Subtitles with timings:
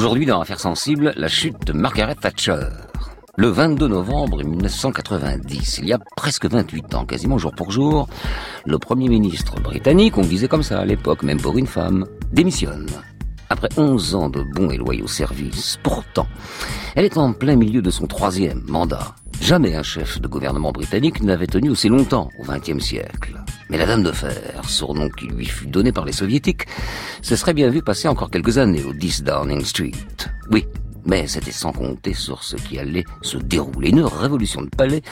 [0.00, 2.68] Aujourd'hui, dans Affaires sensibles, la chute de Margaret Thatcher.
[3.36, 8.08] Le 22 novembre 1990, il y a presque 28 ans, quasiment jour pour jour,
[8.64, 12.86] le Premier ministre britannique, on disait comme ça à l'époque, même pour une femme, démissionne.
[13.50, 16.28] Après 11 ans de bons et loyaux services, pourtant,
[16.96, 19.14] elle est en plein milieu de son troisième mandat.
[19.42, 23.39] Jamais un chef de gouvernement britannique n'avait tenu aussi longtemps au XXe siècle.
[23.70, 26.66] Mais la Dame de Fer, surnom qui lui fut donné par les soviétiques,
[27.22, 29.92] se serait bien vu passer encore quelques années au 10 Downing Street.
[30.50, 30.66] Oui,
[31.06, 33.90] mais c'était sans compter sur ce qui allait se dérouler.
[33.90, 35.02] Une révolution de palais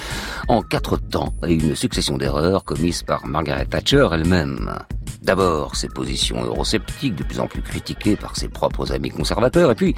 [0.48, 4.76] en quatre temps et une succession d'erreurs commises par Margaret Thatcher elle-même.
[5.22, 9.76] D'abord, ses positions eurosceptiques, de plus en plus critiquées par ses propres amis conservateurs, et
[9.76, 9.94] puis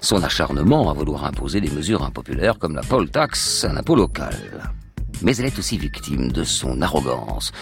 [0.00, 4.36] son acharnement à vouloir imposer des mesures impopulaires comme la poll tax, un impôt local.
[5.22, 7.52] Mais elle est aussi victime de son arrogance,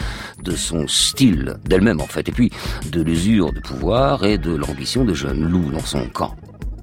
[0.42, 2.50] de son style d'elle-même en fait, et puis
[2.90, 6.34] de l'usure de pouvoir et de l'ambition de jeune loup dans son camp.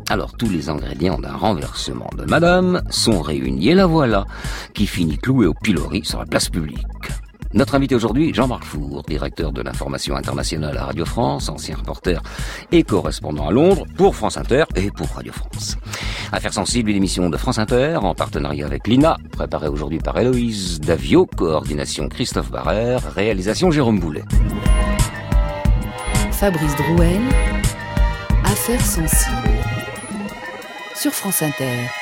[0.09, 4.25] Alors tous les ingrédients d'un renversement de madame sont réunis et la voilà
[4.73, 6.85] qui finit clouée au pilori sur la place publique.
[7.53, 12.21] Notre invité aujourd'hui, Jean-Marc Four, directeur de l'information internationale à Radio France, ancien reporter
[12.71, 15.75] et correspondant à Londres pour France Inter et pour Radio France.
[16.31, 20.79] Affaires sensibles, une émission de France Inter en partenariat avec l'INA, préparée aujourd'hui par Héloïse
[20.79, 24.23] Davio, coordination Christophe Barrère, réalisation Jérôme Boulet.
[26.31, 27.21] Fabrice Drouel,
[28.45, 29.49] Affaires sensibles
[30.95, 32.00] sur France Inter.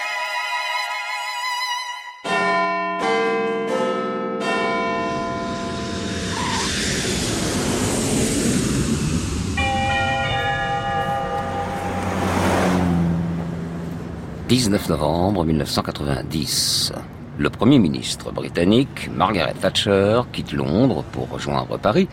[14.49, 16.91] 19 novembre 1990.
[17.37, 22.09] Le Premier ministre britannique, Margaret Thatcher, quitte Londres pour rejoindre Paris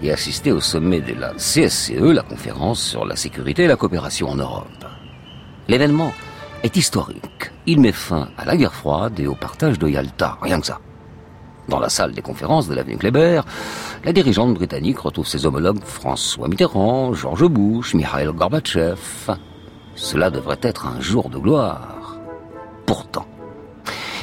[0.00, 4.28] et assister au sommet de la CSCE, la conférence sur la sécurité et la coopération
[4.28, 4.84] en Europe.
[5.66, 6.12] L'événement
[6.62, 7.50] est historique.
[7.66, 10.78] Il met fin à la guerre froide et au partage de Yalta, rien que ça.
[11.68, 13.40] Dans la salle des conférences de l'avenue Kléber,
[14.04, 19.36] la dirigeante britannique retrouve ses homologues François Mitterrand, George Bush, Mikhail Gorbatchev,
[19.94, 22.16] cela devrait être un jour de gloire.
[22.86, 23.26] Pourtant,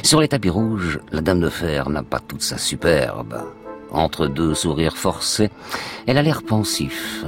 [0.02, 3.42] sur les tapis rouges, la Dame de Fer n'a pas toute sa superbe.
[3.90, 5.50] Entre deux sourires forcés,
[6.06, 7.24] elle a l'air pensif.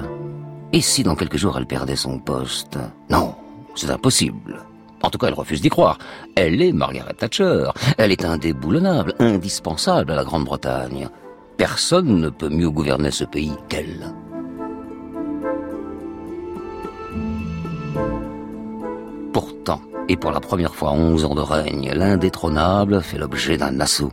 [0.72, 2.78] Et si dans quelques jours elle perdait son poste?
[3.10, 3.34] Non,
[3.74, 4.60] c'est impossible.
[5.02, 5.98] En tout cas, elle refuse d'y croire.
[6.36, 7.70] Elle est Margaret Thatcher.
[7.98, 11.08] Elle est indéboulonnable, indispensable à la Grande-Bretagne.
[11.56, 14.12] Personne ne peut mieux gouverner ce pays qu'elle.
[19.32, 23.80] Pourtant, et pour la première fois en 11 ans de règne, l'indétrônable fait l'objet d'un
[23.80, 24.12] assaut.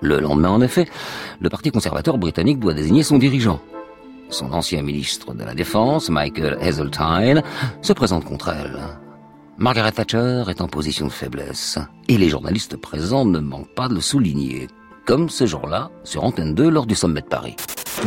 [0.00, 0.88] Le lendemain, en effet,
[1.40, 3.60] le Parti conservateur britannique doit désigner son dirigeant.
[4.30, 7.42] Son ancien ministre de la Défense, Michael Heseltine,
[7.82, 8.80] se présente contre elle.
[9.58, 11.78] Margaret Thatcher est en position de faiblesse,
[12.08, 14.66] et les journalistes présents ne manquent pas de le souligner,
[15.06, 17.54] comme ce jour-là sur Antenne 2 lors du sommet de Paris.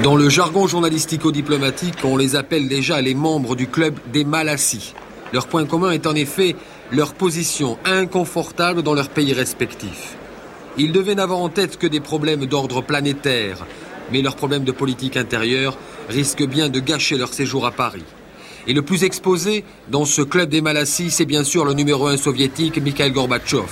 [0.04, 4.96] Dans le jargon journalistico-diplomatique, on les appelle déjà les membres du club des Malassis.
[5.34, 6.56] Leur point commun est en effet
[6.92, 10.16] leur position inconfortable dans leurs pays respectifs.
[10.78, 13.66] Ils devaient n'avoir en tête que des problèmes d'ordre planétaire,
[14.12, 15.78] mais leurs problèmes de politique intérieure
[16.10, 18.04] risquent bien de gâcher leur séjour à Paris.
[18.68, 22.18] Et le plus exposé dans ce club des Malassis, c'est bien sûr le numéro un
[22.18, 23.70] soviétique Mikhail Gorbatchev.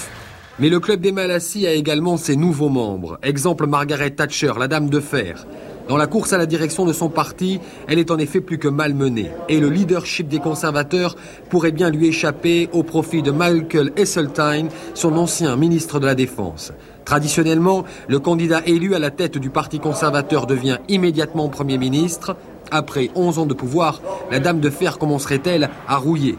[0.60, 3.18] Mais le club des Malassis a également ses nouveaux membres.
[3.24, 5.48] Exemple Margaret Thatcher, la dame de fer,
[5.90, 8.70] dans la course à la direction de son parti, elle est en effet plus que
[8.70, 9.32] malmenée.
[9.50, 11.16] Et le leadership des conservateurs
[11.50, 16.72] pourrait bien lui échapper au profit de Michael Heseltine, son ancien ministre de la Défense.
[17.04, 22.38] Traditionnellement, le candidat élu à la tête du Parti conservateur devient immédiatement Premier ministre.
[22.72, 24.02] Après 11 ans de pouvoir,
[24.32, 26.38] la Dame de Fer commencerait-elle à rouiller?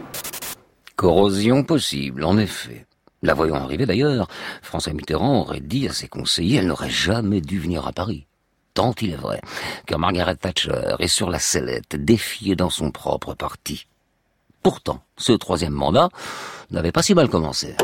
[0.95, 2.87] Corrosion possible, en effet.
[3.21, 4.27] La voyant arriver d'ailleurs,
[4.63, 8.25] François Mitterrand aurait dit à ses conseillers, elle n'aurait jamais dû venir à Paris
[8.75, 9.41] tant il est vrai
[9.87, 13.87] que Margaret Thatcher est sur la sellette, défiée dans son propre parti.
[14.61, 16.09] Pourtant, ce troisième mandat
[16.69, 17.75] n'avait pas si mal commencé.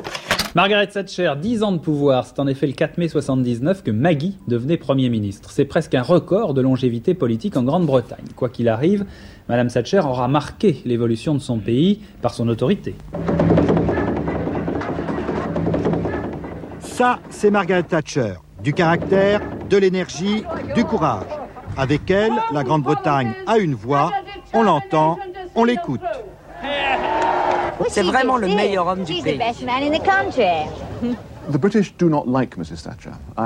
[0.53, 4.37] Margaret Thatcher, 10 ans de pouvoir, c'est en effet le 4 mai 79 que Maggie
[4.49, 5.49] devenait Premier ministre.
[5.51, 8.25] C'est presque un record de longévité politique en Grande-Bretagne.
[8.35, 9.05] Quoi qu'il arrive,
[9.47, 12.95] Madame Thatcher aura marqué l'évolution de son pays par son autorité.
[16.81, 18.33] Ça, c'est Margaret Thatcher.
[18.63, 20.43] Du caractère, de l'énergie,
[20.75, 21.25] du courage.
[21.77, 24.11] Avec elle, la Grande-Bretagne a une voix,
[24.53, 25.17] on l'entend,
[25.55, 26.01] on l'écoute.
[27.89, 29.39] C'est vraiment le meilleur homme du pays.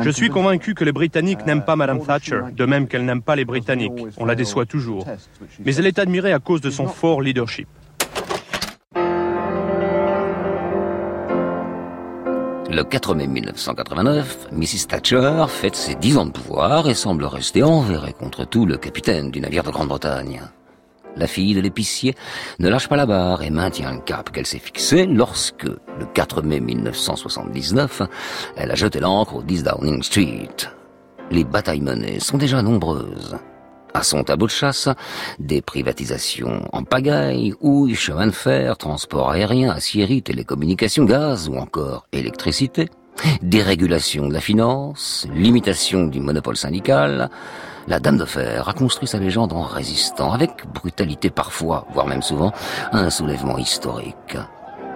[0.04, 3.36] Je suis convaincu que les Britanniques n'aiment pas Madame Thatcher, de même qu'elle n'aime pas
[3.36, 3.94] les Britanniques.
[4.18, 5.06] On la déçoit toujours.
[5.64, 7.68] Mais elle est admirée à cause de son fort leadership.
[12.70, 14.88] Le 4 mai 1989, Mrs.
[14.88, 19.30] Thatcher fête ses 10 ans de pouvoir et semble rester envers contre tout le capitaine
[19.30, 20.42] du navire de Grande-Bretagne.
[21.16, 22.16] La fille de l'épicier
[22.60, 26.42] ne lâche pas la barre et maintient le cap qu'elle s'est fixé lorsque, le 4
[26.42, 28.02] mai 1979,
[28.58, 30.56] elle a jeté l'ancre au 10 Downing Street.
[31.30, 33.38] Les batailles menées sont déjà nombreuses.
[33.96, 34.90] À son tableau de chasse,
[35.40, 42.06] des privatisations en pagaille, houilles, chemin de fer, transport aérien, aciérie, télécommunications, gaz ou encore
[42.12, 42.90] électricité,
[43.42, 47.30] dérégulation de la finance, limitation du monopole syndical,
[47.88, 52.22] la Dame de Fer a construit sa légende en résistant, avec brutalité parfois, voire même
[52.22, 52.52] souvent,
[52.92, 54.36] à un soulèvement historique.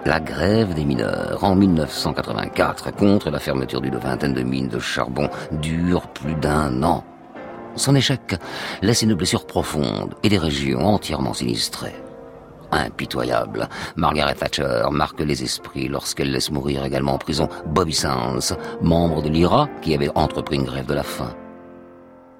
[0.04, 5.30] La grève des mineurs en 1984 contre la fermeture d'une vingtaine de mines de charbon
[5.52, 7.02] dure plus d'un an.
[7.76, 8.36] Son échec
[8.82, 11.94] laisse une blessure profonde et des régions entièrement sinistrées.
[12.72, 19.22] Impitoyable, Margaret Thatcher marque les esprits lorsqu'elle laisse mourir également en prison Bobby Sands, membre
[19.22, 21.34] de l'IRA qui avait entrepris une grève de la faim.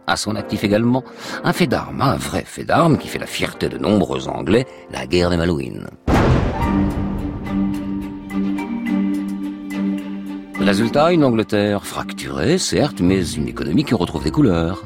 [0.06, 1.04] À son actif également,
[1.44, 5.06] un fait d'armes, un vrai fait d'armes qui fait la fierté de nombreux Anglais, la
[5.06, 5.86] guerre des Malouines.
[10.60, 14.84] Résultat, une Angleterre fracturée, certes, mais une économie qui retrouve des couleurs.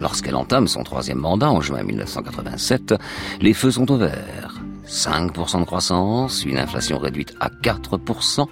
[0.00, 2.94] Lorsqu'elle entame son troisième mandat en juin 1987,
[3.40, 4.60] les feux sont au vert.
[4.86, 8.46] 5% de croissance, une inflation réduite à 4%,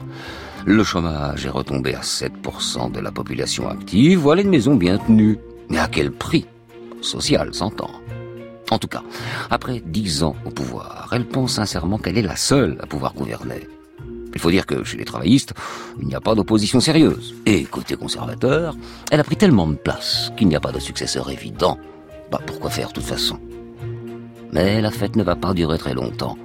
[0.66, 5.38] le chômage est retombé à 7% de la population active, voilà une maison bien tenue.
[5.70, 6.46] Mais à quel prix?
[7.00, 7.90] Social, s'entend.
[8.70, 9.02] En tout cas,
[9.48, 13.68] après dix ans au pouvoir, elle pense sincèrement qu'elle est la seule à pouvoir gouverner.
[14.36, 15.54] Il faut dire que chez les travaillistes,
[15.98, 17.34] il n'y a pas d'opposition sérieuse.
[17.46, 18.76] Et côté conservateur,
[19.10, 21.78] elle a pris tellement de place qu'il n'y a pas de successeur évident.
[22.30, 23.38] Bah pourquoi faire de toute façon?
[24.52, 26.36] Mais la fête ne va pas durer très longtemps.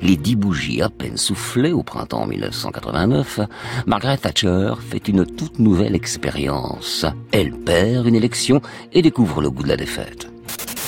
[0.00, 3.40] Les dix bougies à peine soufflées au printemps 1989,
[3.86, 7.04] Margaret Thatcher fait une toute nouvelle expérience.
[7.32, 8.60] Elle perd une élection
[8.92, 10.28] et découvre le goût de la défaite.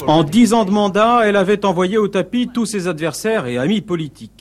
[0.06, 3.81] En dix ans de mandat, elle avait envoyé au tapis tous ses adversaires et amis
[3.81, 4.35] politiques.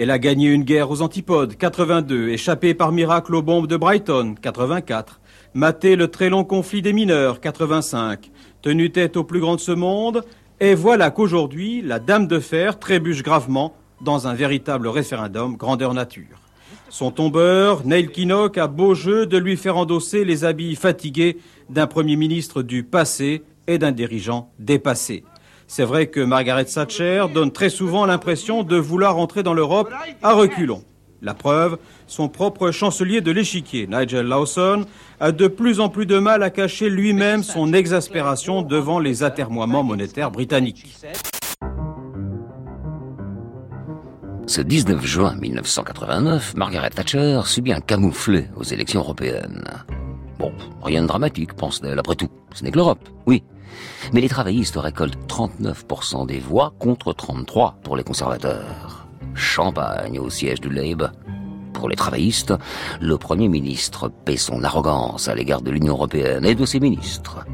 [0.00, 4.36] Elle a gagné une guerre aux antipodes, 82, échappé par miracle aux bombes de Brighton,
[4.40, 5.20] 84,
[5.54, 8.30] maté le très long conflit des mineurs, 85,
[8.62, 10.22] tenu tête au plus grand de ce monde,
[10.60, 16.42] et voilà qu'aujourd'hui, la Dame de Fer trébuche gravement dans un véritable référendum grandeur nature.
[16.90, 21.38] Son tombeur, Neil Kinnock, a beau jeu de lui faire endosser les habits fatigués
[21.70, 25.24] d'un Premier ministre du passé et d'un dirigeant dépassé.
[25.70, 29.92] C'est vrai que Margaret Thatcher donne très souvent l'impression de vouloir entrer dans l'Europe
[30.22, 30.82] à reculons.
[31.20, 31.76] La preuve,
[32.06, 34.86] son propre chancelier de l'échiquier, Nigel Lawson,
[35.20, 39.82] a de plus en plus de mal à cacher lui-même son exaspération devant les atermoiements
[39.82, 40.96] monétaires britanniques.
[44.46, 49.64] Ce 19 juin 1989, Margaret Thatcher subit un camouflet aux élections européennes.
[50.38, 50.50] Bon,
[50.82, 52.30] rien de dramatique, pense-t-elle, après tout.
[52.54, 53.42] Ce n'est que l'Europe, oui.
[54.12, 59.06] Mais les travaillistes récoltent 39% des voix contre 33% pour les conservateurs.
[59.34, 61.10] Champagne au siège du Labour.
[61.72, 62.54] Pour les travaillistes,
[63.00, 67.44] le Premier ministre paie son arrogance à l'égard de l'Union européenne et de ses ministres.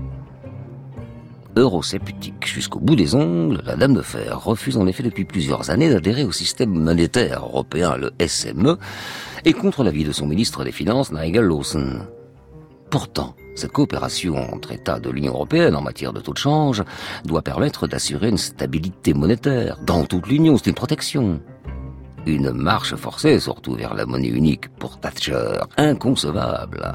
[1.57, 5.89] Eurosceptique jusqu'au bout des ongles, la Dame de Fer refuse en effet depuis plusieurs années
[5.89, 8.77] d'adhérer au système monétaire européen, le SME,
[9.45, 12.01] et contre l'avis de son ministre des Finances, Nigel Lawson.
[12.91, 16.83] Pourtant, cette coopération entre États de l'Union européenne en matière de taux de change
[17.25, 20.57] doit permettre d'assurer une stabilité monétaire dans toute l'Union.
[20.57, 21.41] C'est une protection.
[22.27, 26.95] Une marche forcée, surtout vers la monnaie unique pour Thatcher, inconcevable.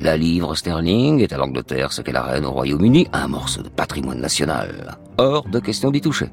[0.00, 3.68] La livre sterling est à l'Angleterre ce qu'est la reine au Royaume-Uni, un morceau de
[3.68, 4.98] patrimoine national.
[5.18, 6.26] Hors de question d'y toucher.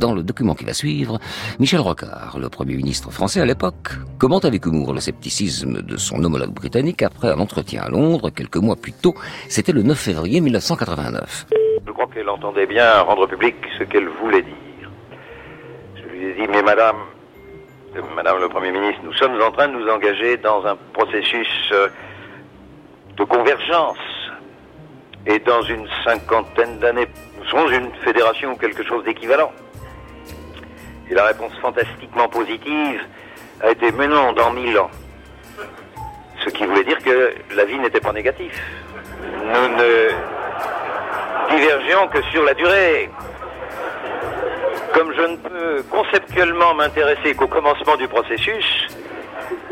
[0.00, 1.18] Dans le document qui va suivre,
[1.58, 6.24] Michel Rocard, le Premier ministre français à l'époque, commente avec humour le scepticisme de son
[6.24, 9.12] homologue britannique après un entretien à Londres quelques mois plus tôt.
[9.50, 11.48] C'était le 9 février 1989.
[11.86, 14.90] Je crois qu'elle entendait bien rendre public ce qu'elle voulait dire.
[15.96, 16.96] Je lui ai dit, mais madame,
[17.94, 21.72] euh, madame le Premier ministre, nous sommes en train de nous engager dans un processus
[21.72, 21.88] euh,
[23.18, 23.98] de convergence.
[25.26, 27.06] Et dans une cinquantaine d'années,
[27.38, 29.52] nous serons une fédération ou quelque chose d'équivalent.
[31.10, 33.00] Et la réponse fantastiquement positive
[33.62, 34.90] a été mais non, dans mille ans.
[36.44, 38.56] Ce qui voulait dire que la vie n'était pas négative.
[39.22, 40.10] Nous ne
[41.50, 43.10] divergeons que sur la durée.
[44.94, 48.88] Comme je ne peux conceptuellement m'intéresser qu'au commencement du processus,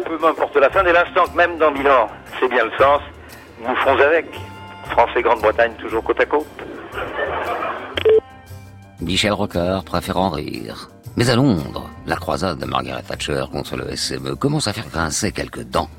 [0.05, 2.09] peu m'importe la fin dès l'instant que même dans mille ans,
[2.41, 3.01] c'est bien le sens,
[3.61, 4.27] nous ferons avec.
[4.91, 6.47] France et Grande-Bretagne toujours côte à côte.
[9.01, 10.89] Michel Rocard préfère en rire.
[11.19, 15.33] Mais à Londres, la croisade de Margaret Thatcher contre le SME commence à faire grincer
[15.33, 15.91] quelques dents.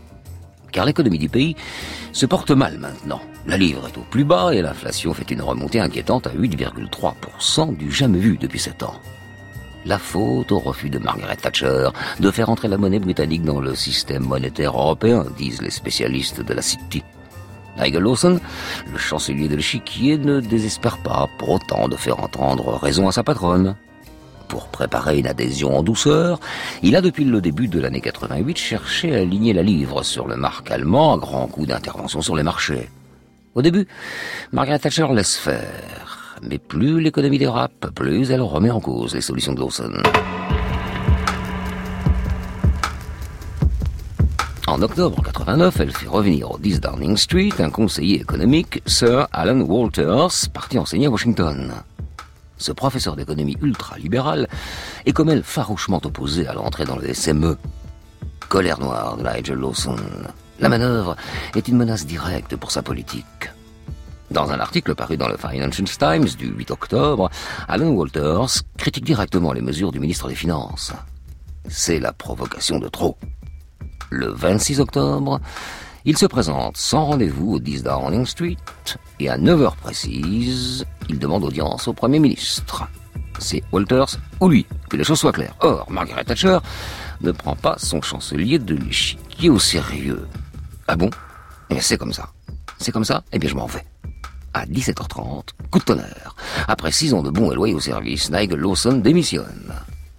[0.71, 1.57] Car l'économie du pays
[2.13, 3.19] se porte mal maintenant.
[3.45, 7.91] La livre est au plus bas et l'inflation fait une remontée inquiétante à 8,3% du
[7.91, 8.95] jamais vu depuis 7 ans.
[9.83, 11.89] La faute au refus de Margaret Thatcher
[12.21, 16.53] de faire entrer la monnaie britannique dans le système monétaire européen, disent les spécialistes de
[16.53, 17.03] la City.
[17.77, 18.39] Nigel Lawson,
[18.89, 23.23] le chancelier de l'échiquier, ne désespère pas pour autant de faire entendre raison à sa
[23.23, 23.75] patronne.
[24.49, 26.39] Pour préparer une adhésion en douceur,
[26.81, 30.35] il a depuis le début de l'année 88 cherché à aligner la livre sur le
[30.35, 32.89] marque allemand à grands coups d'intervention sur les marchés.
[33.53, 33.87] Au début,
[34.51, 36.39] Margaret Thatcher laisse faire.
[36.41, 39.93] Mais plus l'économie dérape, plus elle remet en cause les solutions de Lawson.
[44.65, 49.61] En octobre 89, elle fait revenir au 10 Downing Street un conseiller économique, Sir Alan
[49.61, 51.71] Walters, parti enseigner à Washington.
[52.59, 54.47] Ce professeur d'économie ultra-libéral
[55.05, 57.57] est comme elle farouchement opposé à l'entrée dans le SME.
[58.49, 59.95] Colère noire de Nigel Lawson.
[60.59, 61.15] La manœuvre
[61.55, 63.49] est une menace directe pour sa politique.
[64.29, 67.29] Dans un article paru dans le Financial Times du 8 octobre,
[67.67, 70.91] Alan Walters critique directement les mesures du ministre des Finances.
[71.69, 73.17] C'est la provocation de trop.
[74.09, 75.39] Le 26 octobre,
[76.05, 78.57] il se présente sans rendez-vous au 10 Downing Street
[79.19, 82.87] et à 9h précises, il demande audience au Premier ministre.
[83.39, 85.55] C'est Walters ou lui, que les choses soient claires.
[85.61, 86.59] Or, Margaret Thatcher
[87.21, 90.27] ne prend pas son chancelier de l'échiquier au sérieux.
[90.87, 91.09] Ah bon?
[91.69, 92.29] Eh bien, c'est comme ça.
[92.77, 93.23] C'est comme ça?
[93.31, 93.85] Eh bien, je m'en vais.
[94.53, 96.35] À 17h30, coup de tonnerre.
[96.67, 99.73] Après six ans de bons et loyaux services, Nigel Lawson démissionne.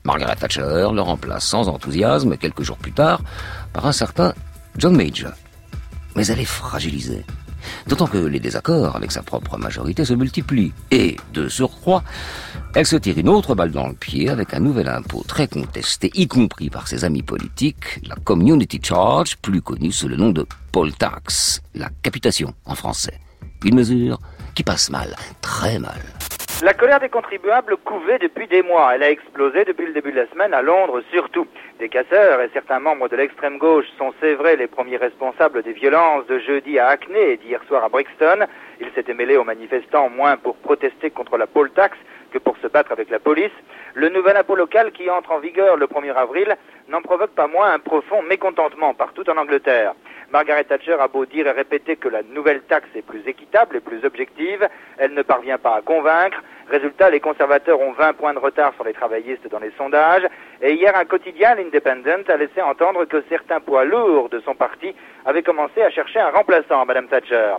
[0.05, 3.21] Margaret Thatcher le remplace sans enthousiasme quelques jours plus tard
[3.73, 4.33] par un certain
[4.77, 5.33] John Major.
[6.17, 7.25] Mais elle est fragilisée.
[7.87, 10.73] D'autant que les désaccords avec sa propre majorité se multiplient.
[10.90, 12.02] Et, de surcroît,
[12.75, 16.11] elle se tire une autre balle dans le pied avec un nouvel impôt très contesté,
[16.14, 20.47] y compris par ses amis politiques, la Community Charge, plus connue sous le nom de
[20.73, 23.19] Poll Tax, la capitation en français.
[23.64, 24.19] Une mesure
[24.55, 26.00] qui passe mal, très mal.
[26.62, 28.95] La colère des contribuables couvait depuis des mois.
[28.95, 31.47] Elle a explosé depuis le début de la semaine à Londres surtout.
[31.79, 35.73] Des casseurs et certains membres de l'extrême gauche sont, c'est vrai, les premiers responsables des
[35.73, 38.45] violences de jeudi à Hackney et d'hier soir à Brixton.
[38.81, 41.97] Ils s'étaient mêlés aux manifestants moins pour protester contre la poll tax
[42.31, 43.53] que pour se battre avec la police.
[43.95, 46.57] Le nouvel impôt local qui entre en vigueur le 1er avril
[46.89, 49.95] n'en provoque pas moins un profond mécontentement partout en Angleterre.
[50.33, 53.81] Margaret Thatcher a beau dire et répéter que la nouvelle taxe est plus équitable et
[53.81, 56.41] plus objective, elle ne parvient pas à convaincre.
[56.69, 60.27] Résultat, les conservateurs ont 20 points de retard sur les travaillistes dans les sondages.
[60.63, 64.95] Et hier, un quotidien, l'Independent, a laissé entendre que certains poids lourds de son parti
[65.27, 67.57] avaient commencé à chercher un remplaçant à Madame Thatcher.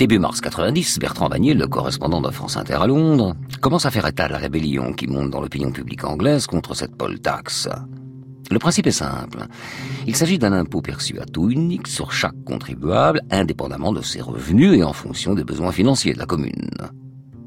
[0.00, 4.06] Début mars 90, Bertrand Vanier, le correspondant de France Inter à Londres, commence à faire
[4.06, 7.68] état de la rébellion qui monte dans l'opinion publique anglaise contre cette poll tax.
[8.50, 9.44] Le principe est simple.
[10.06, 14.72] Il s'agit d'un impôt perçu à taux unique sur chaque contribuable, indépendamment de ses revenus
[14.72, 16.70] et en fonction des besoins financiers de la commune.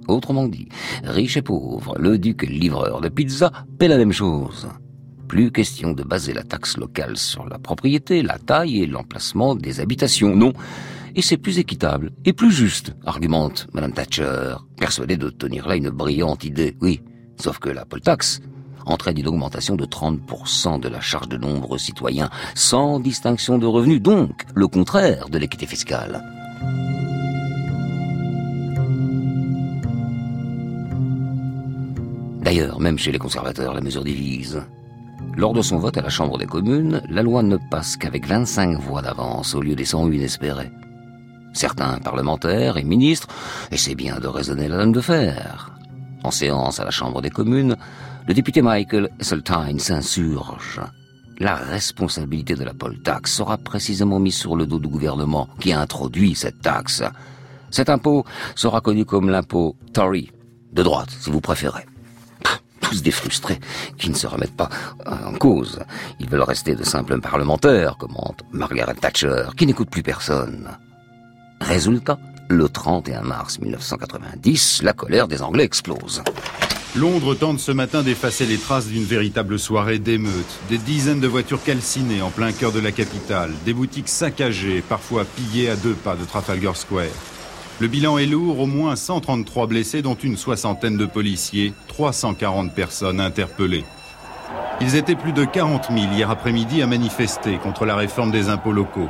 [0.08, 0.70] Autrement dit,
[1.04, 4.68] riche et pauvre, le duc et livreur de pizza paient la même chose.
[5.28, 9.80] Plus question de baser la taxe locale sur la propriété, la taille et l'emplacement des
[9.80, 10.36] habitations.
[10.36, 10.54] Non,
[11.16, 15.90] et c'est plus équitable et plus juste, argumente Madame Thatcher, persuadée de tenir là une
[15.90, 16.76] brillante idée.
[16.82, 17.02] Oui,
[17.42, 18.42] sauf que la poll tax
[18.86, 24.02] entraîne une augmentation de 30% de la charge de nombreux citoyens, sans distinction de revenus,
[24.02, 26.24] donc le contraire de l'équité fiscale.
[32.42, 34.62] D'ailleurs, même chez les conservateurs, la mesure divise.
[35.38, 38.80] Lors de son vote à la Chambre des communes, la loi ne passe qu'avec 25
[38.80, 40.70] voix d'avance au lieu des 101 espérées.
[41.54, 43.28] Certains parlementaires et ministres
[43.72, 45.72] essaient bien de raisonner la dame de fer.
[46.24, 47.78] En séance à la Chambre des communes,
[48.28, 50.82] le député Michael Esseltine s'insurge.
[51.40, 55.74] La responsabilité de la poll tax sera précisément mise sur le dos du gouvernement qui
[55.74, 57.04] a introduit cette taxe.
[57.70, 58.24] Cet impôt
[58.56, 60.32] sera connu comme l'impôt Tory,
[60.72, 61.86] de droite si vous préférez.
[62.82, 63.60] Tous des frustrés
[63.98, 64.70] qui ne se remettent pas
[65.06, 65.80] en cause.
[66.20, 70.70] Ils veulent rester de simples parlementaires, commente Margaret Thatcher, qui n'écoute plus personne.
[71.64, 76.22] Résultat, le 31 mars 1990, la colère des Anglais explose.
[76.94, 80.60] Londres tente ce matin d'effacer les traces d'une véritable soirée d'émeute.
[80.70, 85.24] Des dizaines de voitures calcinées en plein cœur de la capitale, des boutiques saccagées, parfois
[85.24, 87.06] pillées à deux pas de Trafalgar Square.
[87.80, 93.22] Le bilan est lourd, au moins 133 blessés, dont une soixantaine de policiers, 340 personnes
[93.22, 93.86] interpellées.
[94.82, 98.74] Ils étaient plus de 40 000 hier après-midi à manifester contre la réforme des impôts
[98.74, 99.10] locaux.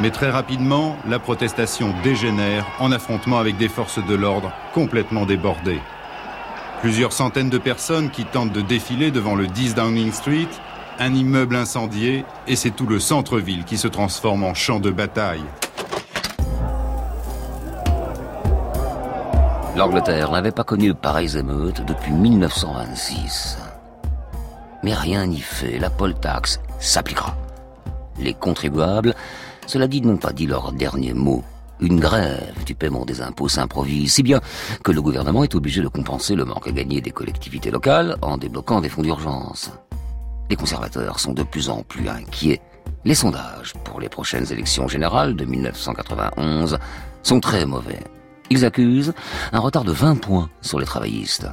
[0.00, 5.80] Mais très rapidement, la protestation dégénère en affrontement avec des forces de l'ordre complètement débordées.
[6.82, 10.48] Plusieurs centaines de personnes qui tentent de défiler devant le 10 Downing Street,
[10.98, 15.44] un immeuble incendié, et c'est tout le centre-ville qui se transforme en champ de bataille.
[19.76, 23.58] L'Angleterre n'avait pas connu de pareilles émeutes depuis 1926.
[24.82, 27.34] Mais rien n'y fait, la poll tax s'appliquera.
[28.18, 29.14] Les contribuables,
[29.66, 31.44] cela dit, n'ont pas dit leur dernier mot.
[31.80, 34.40] Une grève du paiement des impôts s'improvise, si bien
[34.82, 38.38] que le gouvernement est obligé de compenser le manque à gagner des collectivités locales en
[38.38, 39.70] débloquant des fonds d'urgence.
[40.48, 42.60] Les conservateurs sont de plus en plus inquiets.
[43.04, 46.78] Les sondages pour les prochaines élections générales de 1991
[47.22, 48.02] sont très mauvais.
[48.48, 49.12] Ils accusent
[49.52, 51.48] un retard de 20 points sur les travaillistes.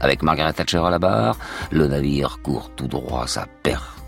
[0.00, 1.38] Avec Margaret Thatcher à la barre,
[1.70, 4.03] le navire court tout droit sa perte.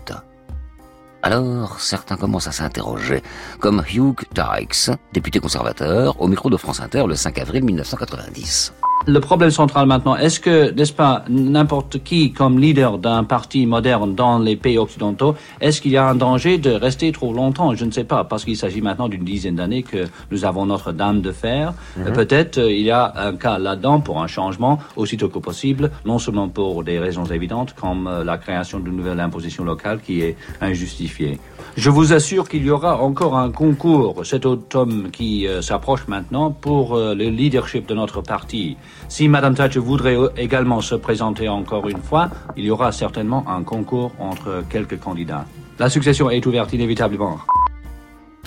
[1.27, 3.21] Alors, certains commencent à s'interroger,
[3.59, 8.71] comme Hugh Dykes, député conservateur, au micro de France Inter le 5 avril 1990
[9.05, 14.15] le problème central maintenant, est-ce que, n'est-ce pas, n'importe qui, comme leader d'un parti moderne
[14.15, 17.73] dans les pays occidentaux, est-ce qu'il y a un danger de rester trop longtemps?
[17.73, 21.21] Je ne sais pas, parce qu'il s'agit maintenant d'une dizaine d'années que nous avons Notre-Dame
[21.21, 21.73] de fer.
[21.95, 22.13] Mhm.
[22.13, 26.19] Peut-être euh, il y a un cas là-dedans pour un changement aussitôt que possible, non
[26.19, 30.35] seulement pour des raisons évidentes comme euh, la création d'une nouvelle imposition locale qui est
[30.59, 31.39] injustifiée.
[31.77, 36.51] Je vous assure qu'il y aura encore un concours cet automne qui euh, s'approche maintenant
[36.51, 38.77] pour le leadership de notre parti.
[39.09, 43.63] Si Madame Thatcher voudrait également se présenter encore une fois, il y aura certainement un
[43.63, 45.45] concours entre quelques candidats.
[45.79, 47.39] La succession est ouverte inévitablement.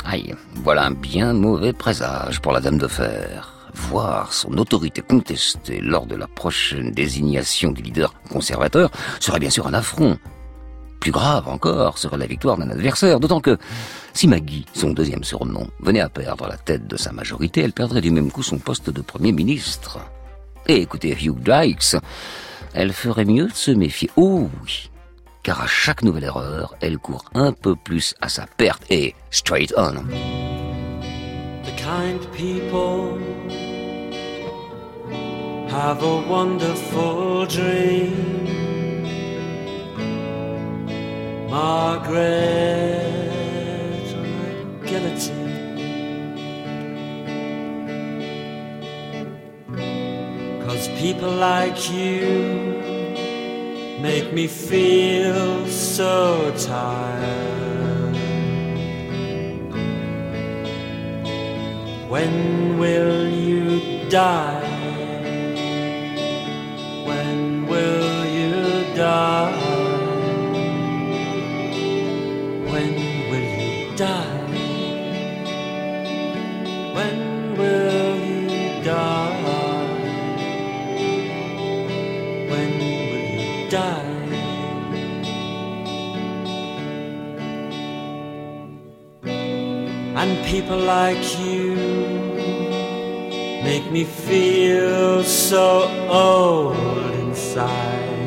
[0.04, 3.54] Aïe, voilà un bien mauvais présage pour la Dame de Fer.
[3.75, 9.66] Voir son autorité contestée lors de la prochaine désignation du leader conservateur serait bien sûr
[9.66, 10.18] un affront.
[11.00, 13.56] Plus grave encore serait la victoire d'un adversaire, d'autant que
[14.12, 18.02] si Maggie, son deuxième surnom, venait à perdre la tête de sa majorité, elle perdrait
[18.02, 19.99] du même coup son poste de Premier ministre.
[20.66, 21.96] Et écoutez Hugh Dykes,
[22.75, 24.10] elle ferait mieux de se méfier.
[24.16, 24.90] Oh oui,
[25.42, 29.73] car à chaque nouvelle erreur, elle court un peu plus à sa perte et straight
[29.76, 29.94] on.
[31.64, 33.18] The kind people
[35.70, 38.40] have a wonderful dream.
[41.50, 42.50] Margaret
[51.38, 52.80] like you
[54.00, 58.16] make me feel so tired.
[62.08, 64.50] When will you die?
[90.50, 91.76] People like you
[93.63, 98.26] make me feel so old inside.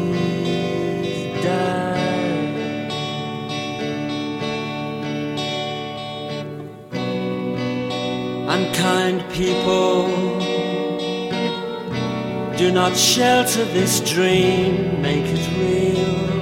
[0.00, 1.98] Please die.
[8.48, 10.08] Unkind people
[12.56, 16.41] do not shelter this dream, make it real.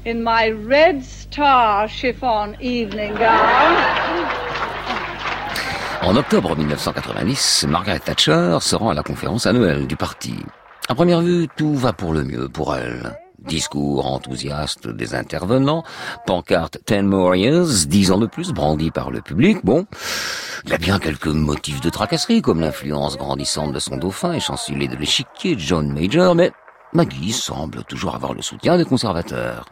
[0.05, 4.27] in my red star chiffon evening gown.
[6.05, 10.35] En octobre 1990, Margaret Thatcher se rend à la conférence annuelle du parti.
[10.89, 13.17] À première vue, tout va pour le mieux pour elle.
[13.47, 15.83] Discours enthousiaste des intervenants,
[16.27, 19.59] pancarte Ten more years, dix ans de plus brandis par le public.
[19.65, 19.87] Bon,
[20.65, 24.41] il y a bien quelques motifs de tracasserie, comme l'influence grandissante de son dauphin et
[24.41, 26.53] chancelier de l'échiquier, John Major, mais
[26.93, 29.67] Maggie semble toujours avoir le soutien des conservateurs.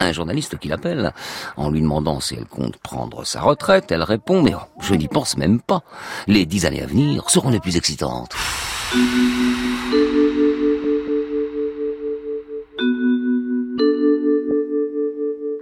[0.00, 1.12] Un journaliste qui l'appelle,
[1.56, 5.36] en lui demandant si elle compte prendre sa retraite, elle répond, mais je n'y pense
[5.36, 5.82] même pas.
[6.26, 8.34] Les dix années à venir seront les plus excitantes.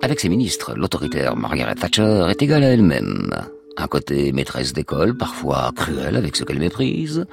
[0.05, 3.31] Avec ses ministres, l'autoritaire Margaret Thatcher est égale à elle-même.
[3.77, 7.25] Un côté maîtresse d'école, parfois cruelle avec ce qu'elle méprise,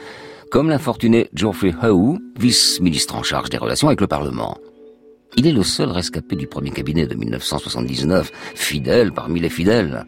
[0.51, 4.55] comme l'infortuné Geoffrey Howe, vice-ministre en charge des relations avec le Parlement.
[5.35, 10.05] Il est le seul rescapé du premier cabinet de 1979, fidèle parmi les fidèles.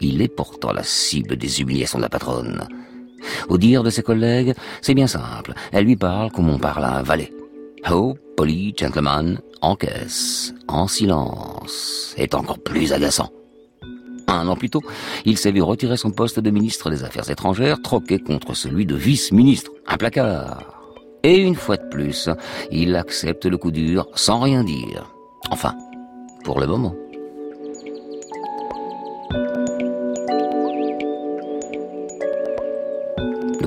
[0.00, 2.66] Il est pourtant la cible des humiliations de la patronne.
[3.50, 5.52] Au dire de ses collègues, c'est bien simple.
[5.70, 7.30] Elle lui parle comme on parle à un valet.
[7.84, 13.30] Howe, poli, gentleman, encaisse, en silence, est encore plus agaçant.
[14.26, 14.82] Un an plus tôt,
[15.24, 18.94] il s'est vu retirer son poste de ministre des Affaires étrangères, troqué contre celui de
[18.94, 19.70] vice-ministre.
[19.86, 20.82] Un placard.
[21.22, 22.28] Et une fois de plus,
[22.70, 25.14] il accepte le coup dur sans rien dire.
[25.50, 25.74] Enfin,
[26.42, 26.94] pour le moment.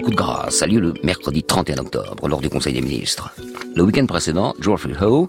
[0.08, 3.30] Coup de grâce a lieu le mercredi 31 octobre lors du Conseil des ministres.
[3.76, 5.28] Le week-end précédent, Geoffrey Howe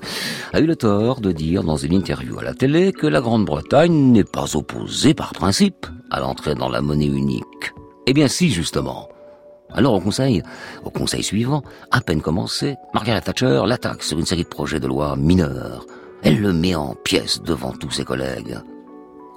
[0.53, 4.13] a eu le tort de dire dans une interview à la télé que la Grande-Bretagne
[4.13, 7.75] n'est pas opposée par principe à l'entrée dans la monnaie unique.
[8.07, 9.09] Eh bien si, justement.
[9.73, 10.45] Alors au Conseil,
[10.85, 14.87] au Conseil suivant, à peine commencé, Margaret Thatcher l'attaque sur une série de projets de
[14.87, 15.87] loi mineurs.
[16.23, 18.61] Elle le met en pièces devant tous ses collègues.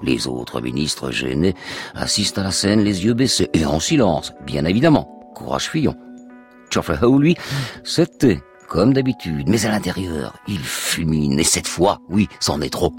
[0.04, 1.56] Les autres ministres gênés
[1.96, 5.21] assistent à la scène les yeux baissés et en silence, bien évidemment.
[5.42, 5.96] Courage Fillon.
[6.70, 7.36] Geoffrey lui,
[7.84, 12.94] c'était comme d'habitude, mais à l'intérieur, il fulmine, et cette fois, oui, c'en est trop.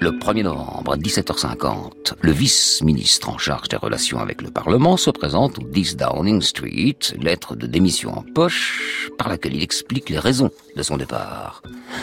[0.00, 5.10] Le 1er novembre, à 17h50, le vice-ministre en charge des relations avec le Parlement se
[5.10, 10.18] présente au 10 Downing Street, lettre de démission en poche, par laquelle il explique les
[10.18, 11.62] raisons de son départ.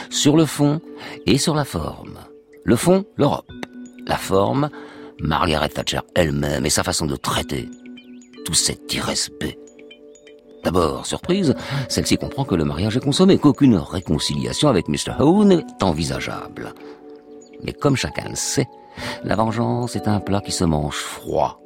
[0.09, 0.81] Sur le fond
[1.25, 2.19] et sur la forme.
[2.63, 3.49] Le fond, l'Europe.
[4.07, 4.69] La forme,
[5.19, 7.69] Margaret Thatcher elle-même et sa façon de traiter
[8.45, 9.57] tout cet irrespect.
[10.63, 11.55] D'abord, surprise,
[11.89, 15.13] celle-ci comprend que le mariage est consommé, qu'aucune réconciliation avec Mr.
[15.19, 16.73] Howe n'est envisageable.
[17.63, 18.67] Mais comme chacun le sait,
[19.23, 21.61] la vengeance est un plat qui se mange froid.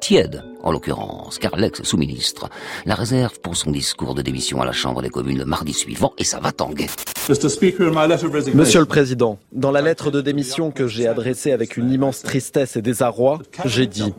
[0.00, 2.48] Tiède, en l'occurrence, car l'ex-sous-ministre
[2.86, 6.12] la réserve pour son discours de démission à la Chambre des communes le mardi suivant,
[6.18, 6.88] et ça va tanguer.
[7.28, 12.76] Monsieur le Président, dans la lettre de démission que j'ai adressée avec une immense tristesse
[12.76, 14.14] et désarroi, j'ai dit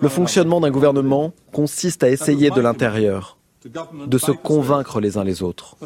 [0.00, 3.38] le fonctionnement d'un gouvernement consiste à essayer de l'intérieur,
[4.06, 5.76] de se convaincre les uns les autres.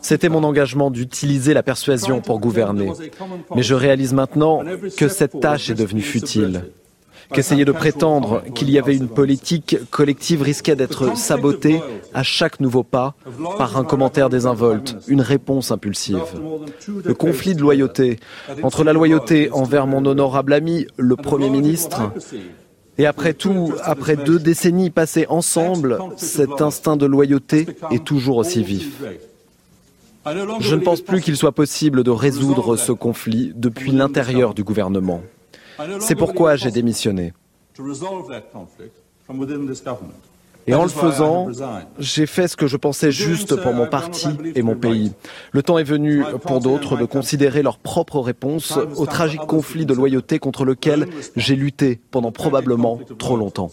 [0.00, 2.92] C'était mon engagement d'utiliser la persuasion pour gouverner,
[3.54, 4.62] mais je réalise maintenant
[4.96, 6.62] que cette tâche est devenue futile
[7.32, 11.80] qu'essayer de prétendre qu'il y avait une politique collective risquait d'être sabotée
[12.14, 13.14] à chaque nouveau pas
[13.58, 16.22] par un commentaire désinvolte, une réponse impulsive.
[17.04, 18.18] Le conflit de loyauté
[18.62, 22.12] entre la loyauté envers mon honorable ami, le Premier ministre,
[22.98, 28.62] et après tout, après deux décennies passées ensemble, cet instinct de loyauté est toujours aussi
[28.62, 29.02] vif.
[30.60, 35.22] Je ne pense plus qu'il soit possible de résoudre ce conflit depuis l'intérieur du gouvernement.
[36.00, 37.32] C'est pourquoi j'ai démissionné.
[40.68, 41.48] Et en le faisant,
[41.98, 45.12] j'ai fait ce que je pensais juste pour mon parti et mon pays.
[45.52, 49.94] Le temps est venu pour d'autres de considérer leur propre réponse au tragique conflit de
[49.94, 53.70] loyauté contre lequel j'ai lutté pendant probablement trop longtemps.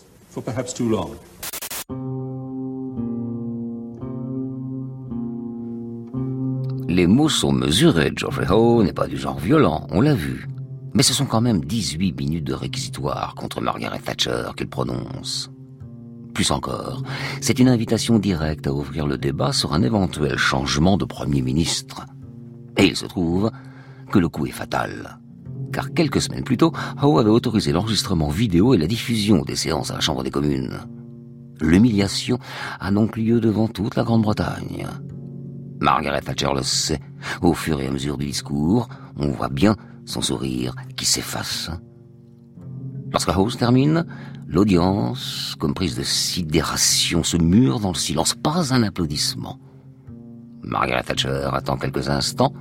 [6.88, 8.12] Les mots sont mesurés.
[8.16, 10.48] Geoffrey Howe n'est pas du genre violent, on l'a vu.
[10.94, 15.50] Mais ce sont quand même 18 minutes de réquisitoire contre Margaret Thatcher qu'il prononce.
[16.34, 17.04] Plus encore,
[17.42, 22.06] c'est une invitation directe à ouvrir le débat sur un éventuel changement de Premier ministre.
[22.78, 23.52] Et il se trouve
[24.12, 25.20] que le coup est fatal.
[25.72, 29.92] Car quelques semaines plus tôt, Howe avait autorisé l'enregistrement vidéo et la diffusion des séances
[29.92, 30.80] à la Chambre des communes.
[31.62, 32.40] L'humiliation
[32.80, 34.88] a donc lieu devant toute la Grande-Bretagne.
[35.80, 37.00] Margaret Thatcher le sait.
[37.42, 41.70] Au fur et à mesure du discours, on voit bien son sourire qui s'efface.
[43.12, 44.06] Lorsque House termine,
[44.48, 49.60] l'audience, comme prise de sidération, se mure dans le silence, pas un applaudissement.
[50.64, 52.54] Margaret Thatcher attend quelques instants,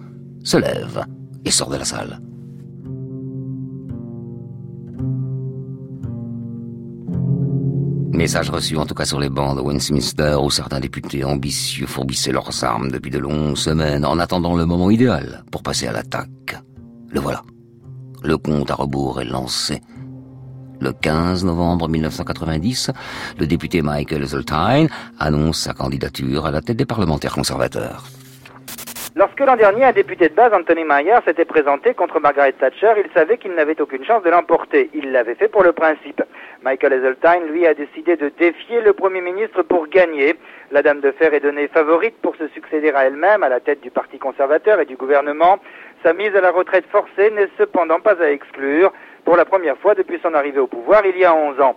[0.45, 1.07] se lève
[1.45, 2.21] et sort de la salle.
[8.13, 12.31] Message reçu en tout cas sur les bancs de Westminster où certains députés ambitieux fourbissaient
[12.31, 16.63] leurs armes depuis de longues semaines en attendant le moment idéal pour passer à l'attaque.
[17.13, 17.43] Le voilà.
[18.25, 19.81] Le compte à rebours est lancé.
[20.81, 22.91] Le 15 novembre 1990,
[23.39, 28.05] le député Michael Zoltine annonce sa candidature à la tête des parlementaires conservateurs.
[29.15, 33.13] Lorsque l'an dernier, un député de base, Anthony Mayer, s'était présenté contre Margaret Thatcher, il
[33.13, 34.89] savait qu'il n'avait aucune chance de l'emporter.
[34.95, 36.23] Il l'avait fait pour le principe.
[36.63, 40.37] Michael Heseltine, lui, a décidé de défier le Premier ministre pour gagner.
[40.71, 43.83] La Dame de Fer est donnée favorite pour se succéder à elle-même à la tête
[43.83, 45.59] du Parti conservateur et du gouvernement.
[46.03, 48.93] Sa mise à la retraite forcée n'est cependant pas à exclure,
[49.25, 51.77] pour la première fois depuis son arrivée au pouvoir il y a 11 ans.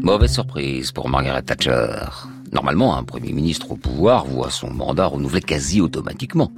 [0.00, 1.96] Mauvaise surprise pour Margaret Thatcher.
[2.52, 6.52] Normalement, un Premier ministre au pouvoir voit son mandat renouvelé quasi automatiquement.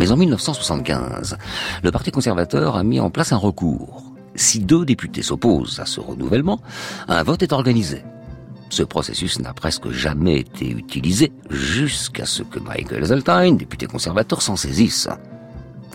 [0.00, 1.38] Mais en 1975,
[1.84, 4.12] le Parti conservateur a mis en place un recours.
[4.34, 6.58] Si deux députés s'opposent à ce renouvellement,
[7.06, 8.02] un vote est organisé.
[8.70, 14.56] Ce processus n'a presque jamais été utilisé jusqu'à ce que Michael Zoltine, député conservateur, s'en
[14.56, 15.08] saisisse.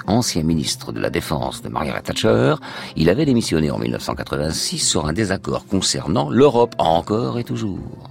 [0.08, 2.56] Ancien ministre de la Défense de Margaret Thatcher,
[2.96, 8.10] il avait démissionné en 1986 sur un désaccord concernant l'Europe encore et toujours.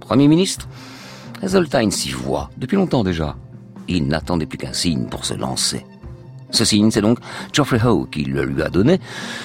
[0.00, 0.68] Premier ministre,
[1.46, 3.36] Zoltine s'y voit depuis longtemps déjà.
[3.86, 5.86] Il n'attendait plus qu'un signe pour se lancer.
[6.50, 7.18] Ce signe, c'est donc
[7.52, 9.00] Geoffrey Howe qui le lui a donné,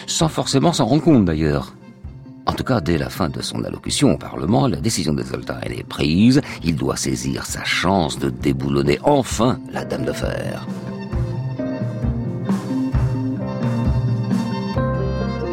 [0.08, 1.74] sans forcément s'en rendre compte d'ailleurs.
[2.46, 5.72] En tout cas, dès la fin de son allocution au Parlement, la décision de Zoltine
[5.72, 6.42] est prise.
[6.64, 10.68] Il doit saisir sa chance de déboulonner enfin la Dame de Fer.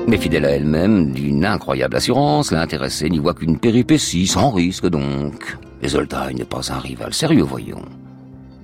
[0.09, 5.57] Mais fidèle à elle-même, d'une incroyable assurance, l'intéressé n'y voit qu'une péripétie, sans risque donc.
[5.83, 7.85] Et Zoltine n'est pas un rival sérieux, voyons.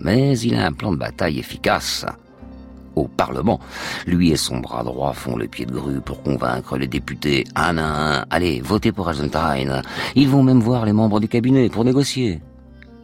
[0.01, 2.05] Mais il a un plan de bataille efficace.
[2.97, 3.61] Au Parlement,
[4.07, 7.79] lui et son bras droit font le pied de grue pour convaincre les députés un
[7.79, 8.25] à un.
[8.31, 9.83] Allez, votez pour Zoltine.
[10.15, 12.41] Ils vont même voir les membres du cabinet pour négocier.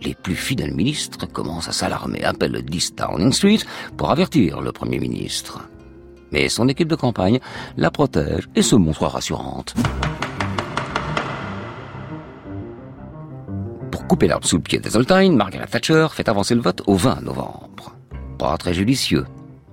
[0.03, 3.61] Les plus fidèles ministres commencent à s'alarmer, appellent 10 Downing Street
[3.97, 5.69] pour avertir le Premier ministre
[6.33, 7.39] mais son équipe de campagne
[7.77, 9.75] la protège et se montre rassurante.
[13.91, 17.23] Pour couper l'arbre sous le pied des Margaret Thatcher fait avancer le vote au 20
[17.23, 17.95] novembre.
[18.39, 19.27] Pas très judicieux.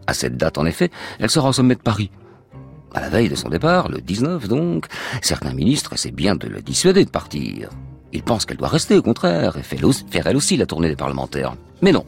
[0.09, 2.09] À cette date, en effet, elle sera au sommet de Paris.
[2.95, 4.87] À la veille de son départ, le 19 donc,
[5.21, 7.69] certains ministres essaient bien de le dissuader de partir.
[8.11, 11.53] Ils pensent qu'elle doit rester, au contraire, et faire elle aussi la tournée des parlementaires.
[11.83, 12.07] Mais non.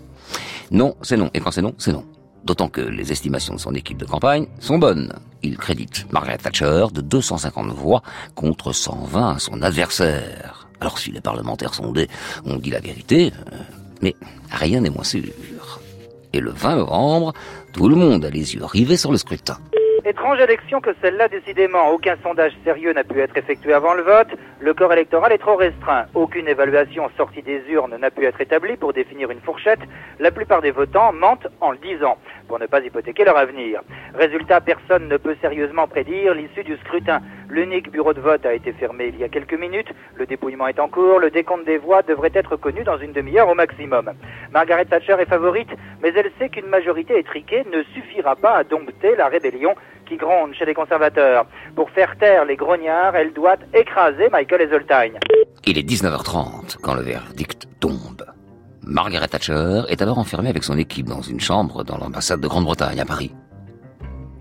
[0.72, 1.30] Non, c'est non.
[1.36, 2.04] Et quand c'est non, c'est non.
[2.44, 5.14] D'autant que les estimations de son équipe de campagne sont bonnes.
[5.44, 8.02] Il crédite Margaret Thatcher de 250 voix
[8.34, 10.68] contre 120 à son adversaire.
[10.80, 12.10] Alors si les parlementaires sondés
[12.46, 13.58] ont dit la vérité, euh,
[14.02, 14.16] mais
[14.50, 15.22] rien n'est moins sûr.
[16.34, 17.34] Et le 20 novembre,
[17.74, 19.58] tout le monde a les yeux rivés sur le scrutin.
[20.04, 21.92] Étrange élection que celle-là, décidément.
[21.92, 24.30] Aucun sondage sérieux n'a pu être effectué avant le vote.
[24.60, 26.06] Le corps électoral est trop restreint.
[26.16, 29.80] Aucune évaluation sortie des urnes n'a pu être établie pour définir une fourchette.
[30.20, 33.82] La plupart des votants mentent en le disant, pour ne pas hypothéquer leur avenir.
[34.16, 37.22] Résultat, personne ne peut sérieusement prédire l'issue du scrutin.
[37.52, 39.90] L'unique bureau de vote a été fermé il y a quelques minutes.
[40.16, 41.20] Le dépouillement est en cours.
[41.20, 44.10] Le décompte des voix devrait être connu dans une demi-heure au maximum.
[44.54, 45.68] Margaret Thatcher est favorite,
[46.02, 50.54] mais elle sait qu'une majorité étriquée ne suffira pas à dompter la rébellion qui gronde
[50.54, 51.46] chez les conservateurs.
[51.76, 55.20] Pour faire taire les grognards, elle doit écraser Michael Heseltine.
[55.66, 58.24] Il est 19h30 quand le verdict tombe.
[58.82, 63.02] Margaret Thatcher est alors enfermée avec son équipe dans une chambre dans l'ambassade de Grande-Bretagne
[63.02, 63.34] à Paris.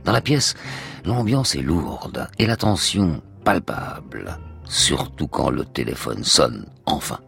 [0.04, 0.54] Dans la pièce,
[1.04, 7.18] l'ambiance est lourde et la tension palpable, surtout quand le téléphone sonne enfin.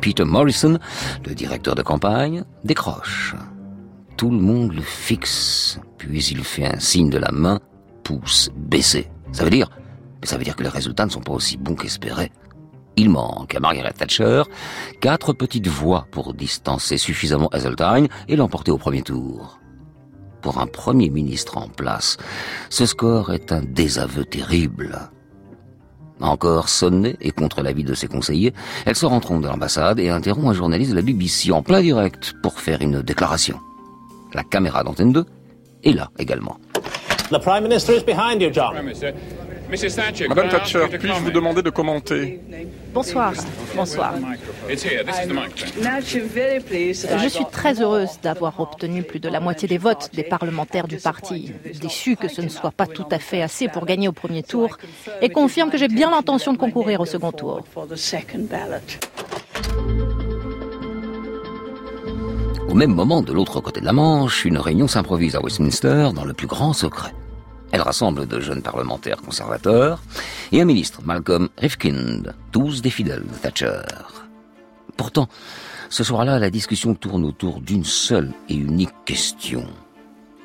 [0.00, 0.78] Peter Morrison,
[1.26, 3.34] le directeur de campagne, décroche.
[4.16, 7.60] Tout le monde le fixe, puis il fait un signe de la main,
[8.04, 9.10] pouce baissé.
[9.32, 9.70] Ça veut dire,
[10.22, 12.32] ça veut dire que les résultats ne sont pas aussi bons qu'espérés.
[12.96, 14.42] Il manque à Margaret Thatcher
[15.00, 19.60] quatre petites voix pour distancer suffisamment Hazeltine et l'emporter au premier tour.
[20.42, 22.16] Pour un premier ministre en place,
[22.70, 25.10] ce score est un désaveu terrible.
[26.20, 28.52] Encore sonnée et contre l'avis de ses conseillers,
[28.86, 32.34] elle se rentre de l'ambassade et interrompt un journaliste de la BBC en plein direct
[32.42, 33.58] pour faire une déclaration.
[34.34, 35.24] La caméra d'antenne 2
[35.84, 36.58] est là également.
[37.30, 38.74] The Prime Minister is behind you, John.
[40.28, 42.40] Madame Thatcher, puis-je vous demander de commenter?
[42.94, 43.32] Bonsoir.
[43.76, 44.14] Bonsoir.
[44.68, 44.76] Je
[47.28, 51.52] suis très heureuse d'avoir obtenu plus de la moitié des votes des parlementaires du parti.
[51.80, 54.78] Déçue que ce ne soit pas tout à fait assez pour gagner au premier tour
[55.20, 57.62] et confirme que j'ai bien l'intention de concourir au second tour.
[62.68, 66.24] Au même moment, de l'autre côté de la Manche, une réunion s'improvise à Westminster dans
[66.24, 67.12] le plus grand secret.
[67.70, 70.02] Elle rassemble de jeunes parlementaires conservateurs
[70.52, 73.82] et un ministre, Malcolm Rifkind, tous des fidèles de Thatcher.
[74.96, 75.28] Pourtant,
[75.90, 79.64] ce soir-là, la discussion tourne autour d'une seule et unique question.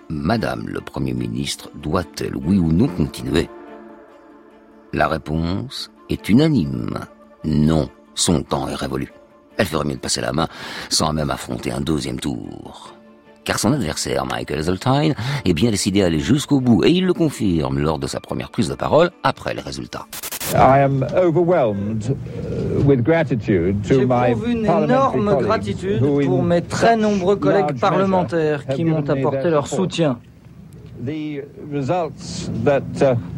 [0.09, 3.49] Madame le Premier ministre doit-elle, oui ou non, continuer?
[4.91, 6.99] La réponse est unanime.
[7.45, 9.11] Non, son temps est révolu.
[9.57, 10.47] Elle ferait mieux de passer la main
[10.89, 12.92] sans même affronter un deuxième tour.
[13.43, 17.13] Car son adversaire, Michael Heseltine, est bien décidé à aller jusqu'au bout et il le
[17.13, 20.07] confirme lors de sa première prise de parole après les résultats.
[23.83, 30.19] J'éprouve une énorme gratitude pour mes très nombreux collègues parlementaires qui m'ont apporté leur soutien.
[31.05, 31.43] Les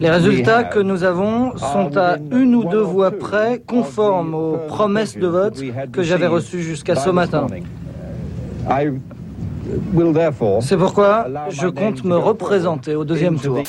[0.02, 5.28] résultats que nous avons sont à une ou deux voix près conformes aux promesses de
[5.28, 7.48] vote que j'avais reçues jusqu'à ce matin.
[10.62, 13.64] C'est pourquoi je compte me représenter au deuxième tour.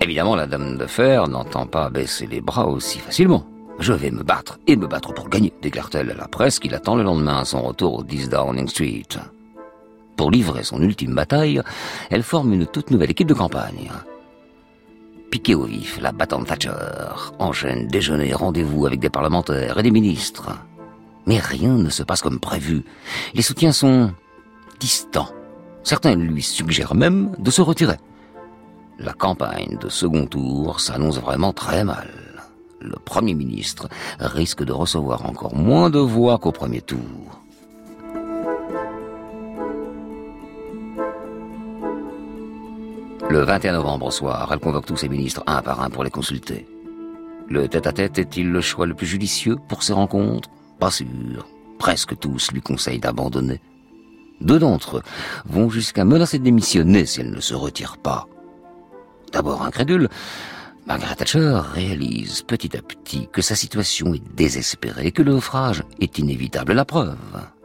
[0.00, 3.44] Évidemment, la dame de fer n'entend pas baisser les bras aussi facilement.
[3.78, 6.96] Je vais me battre et me battre pour gagner, déclare-t-elle à la presse qui l'attend
[6.96, 9.06] le lendemain à son retour au 10 Downing Street.
[10.16, 11.62] Pour livrer son ultime bataille,
[12.10, 13.90] elle forme une toute nouvelle équipe de campagne.
[15.30, 16.72] Piquée au vif, la battante Thatcher
[17.38, 20.50] enchaîne déjeuner rendez-vous avec des parlementaires et des ministres.
[21.26, 22.84] Mais rien ne se passe comme prévu.
[23.34, 24.10] Les soutiens sont
[24.80, 25.28] distants.
[25.82, 27.96] Certains lui suggèrent même de se retirer.
[28.98, 32.08] La campagne de second tour s'annonce vraiment très mal.
[32.80, 33.88] Le Premier ministre
[34.18, 37.42] risque de recevoir encore moins de voix qu'au premier tour.
[43.30, 46.66] Le 21 novembre soir, elle convoque tous ses ministres un par un pour les consulter.
[47.50, 50.48] Le tête-à-tête est-il le choix le plus judicieux pour ces rencontres?
[50.80, 51.46] Pas sûr.
[51.78, 53.60] Presque tous lui conseillent d'abandonner.
[54.40, 55.02] Deux d'entre eux
[55.44, 58.26] vont jusqu'à menacer de démissionner si elle ne se retire pas.
[59.30, 60.08] D'abord incrédule,
[60.86, 66.18] Margaret Thatcher réalise petit à petit que sa situation est désespérée, que le naufrage est
[66.18, 66.72] inévitable.
[66.72, 67.18] La preuve,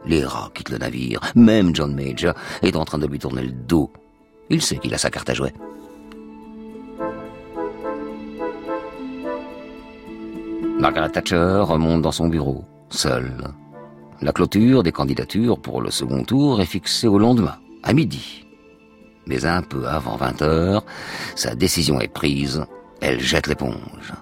[0.04, 1.20] les rats quittent le navire.
[1.34, 3.90] Même John Major est en train de lui tourner le dos.
[4.50, 5.52] Il sait qu'il a sa carte à jouer.
[10.78, 13.54] Margaret Thatcher remonte dans son bureau, seule.
[14.20, 18.44] La clôture des candidatures pour le second tour est fixée au lendemain, à midi.
[19.26, 20.84] Mais un peu avant 20 heures,
[21.36, 22.64] sa décision est prise,
[23.00, 24.12] elle jette l'éponge.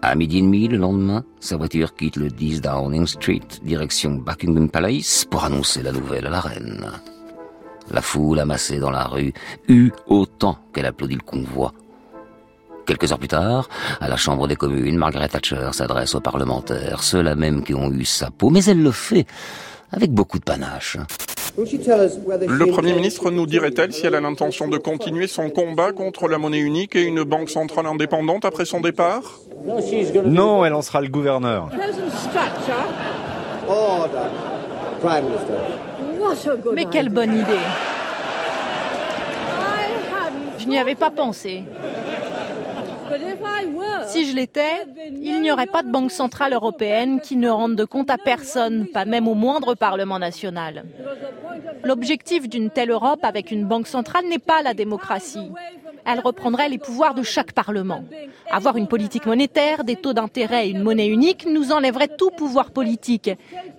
[0.00, 4.70] À midi et demi le lendemain, sa voiture quitte le 10 Downing Street, direction Buckingham
[4.70, 6.92] Palace, pour annoncer la nouvelle à la reine.
[7.90, 9.32] La foule amassée dans la rue
[9.68, 11.72] eut autant qu'elle applaudit le convoi.
[12.86, 13.68] Quelques heures plus tard,
[14.00, 18.04] à la Chambre des communes, Margaret Thatcher s'adresse aux parlementaires, ceux-là même qui ont eu
[18.04, 19.26] sa peau, mais elle le fait
[19.90, 20.96] avec beaucoup de panache.
[21.56, 26.38] Le Premier ministre nous dirait-elle si elle a l'intention de continuer son combat contre la
[26.38, 29.22] monnaie unique et une banque centrale indépendante après son départ?
[30.24, 31.70] Non, elle en sera le gouverneur.
[36.72, 37.66] Mais quelle bonne idée
[40.58, 41.64] Je n'y avais pas pensé.
[44.06, 44.86] Si je l'étais,
[45.20, 48.86] il n'y aurait pas de banque centrale européenne qui ne rende de compte à personne,
[48.86, 50.84] pas même au moindre Parlement national.
[51.84, 55.50] L'objectif d'une telle Europe avec une banque centrale n'est pas la démocratie.
[56.06, 58.04] Elle reprendrait les pouvoirs de chaque Parlement.
[58.50, 62.70] Avoir une politique monétaire, des taux d'intérêt et une monnaie unique nous enlèverait tout pouvoir
[62.70, 63.30] politique.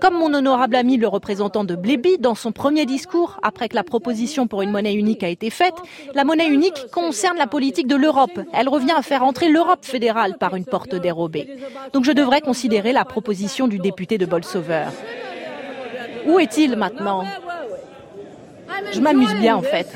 [0.02, 3.84] Comme mon honorable ami le représentant de Bléby dans son premier discours, après que la
[3.84, 5.76] proposition pour une monnaie unique a été faite,
[6.14, 8.40] la monnaie unique concerne la politique de l'Europe.
[8.54, 11.48] Elle revient à faire entrer l'Europe fédérale par une porte dérobée.
[11.94, 14.88] Donc je devrais considérer la proposition du député de Bolsover.
[16.26, 17.24] Où est-il maintenant?
[18.92, 19.88] Je m'amuse bien en fait.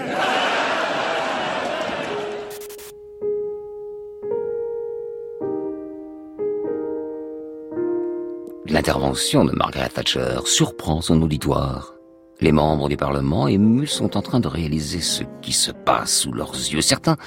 [8.71, 11.93] L'intervention de Margaret Thatcher surprend son auditoire.
[12.39, 16.31] Les membres du Parlement émus sont en train de réaliser ce qui se passe sous
[16.31, 16.79] leurs yeux.
[16.79, 17.17] Certains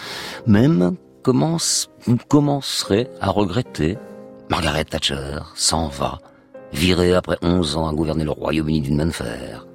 [0.47, 1.91] même commencent
[2.29, 3.99] commenceraient à regretter.
[4.49, 6.19] Margaret Thatcher s'en va,
[6.73, 9.67] virée après 11 ans à gouverner le Royaume-Uni d'une main de fer.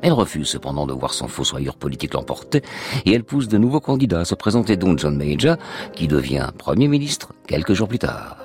[0.00, 2.62] Elle refuse cependant de voir son fossoyeur politique l'emporter
[3.04, 5.58] et elle pousse de nouveaux candidats à se présenter dont John Major,
[5.92, 8.41] qui devient Premier ministre quelques jours plus tard.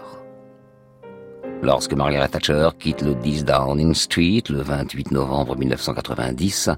[1.64, 6.70] Lorsque Margaret Thatcher quitte le 10 Downing Street le 28 novembre 1990,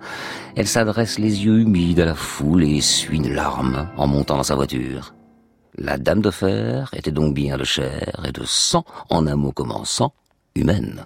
[0.55, 4.43] elle s'adresse les yeux humides à la foule et essuie une larme en montant dans
[4.43, 5.13] sa voiture.
[5.77, 9.51] La dame de fer était donc bien de chair et de sang, en un mot
[9.51, 10.13] commençant,
[10.55, 11.05] humaine.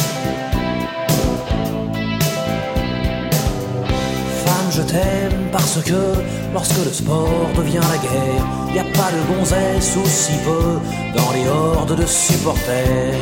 [4.71, 6.01] Je t'aime parce que
[6.53, 10.79] lorsque le sport devient la guerre, y a pas de gonzesse ou si peu
[11.15, 13.13] dans les hordes de supporters.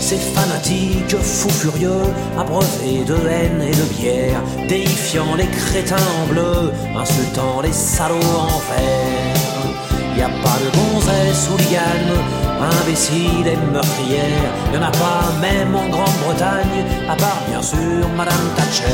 [0.00, 2.04] Ces fanatiques fous furieux,
[2.38, 8.58] abreuvés de haine et de bière, déifiant les crétins en bleu, insultant les salauds en
[8.68, 10.16] vert.
[10.16, 15.74] Y a pas de gonzesse ou liane, imbécile et meurtrière, y en a pas même
[15.74, 18.84] en Grande-Bretagne, à part bien sûr Madame Thatcher.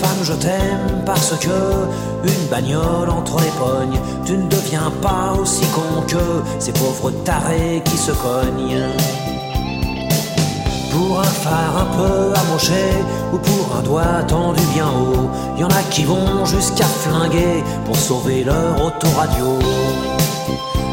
[0.00, 1.48] Femme, je t'aime parce que
[2.24, 7.82] une bagnole entre les pognes, tu ne deviens pas aussi con que ces pauvres tarés
[7.84, 9.25] qui se cognent.
[10.96, 12.86] Pour un phare un peu amoché
[13.30, 15.28] ou pour un doigt tendu bien haut,
[15.58, 19.58] y en a qui vont jusqu'à flinguer pour sauver leur autoradio.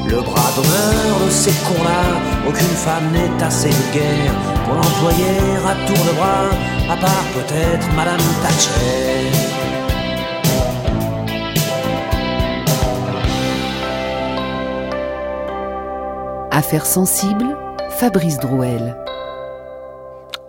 [0.06, 2.04] Le bras d'honneur de ces cons-là,
[2.45, 4.34] aucune femme n'est assez de guerre
[4.66, 6.49] pour l'employer à tour de bras,
[6.93, 9.32] à part peut-être Madame Thatcher.
[16.51, 17.56] Affaires sensibles,
[17.97, 18.97] Fabrice Drouel.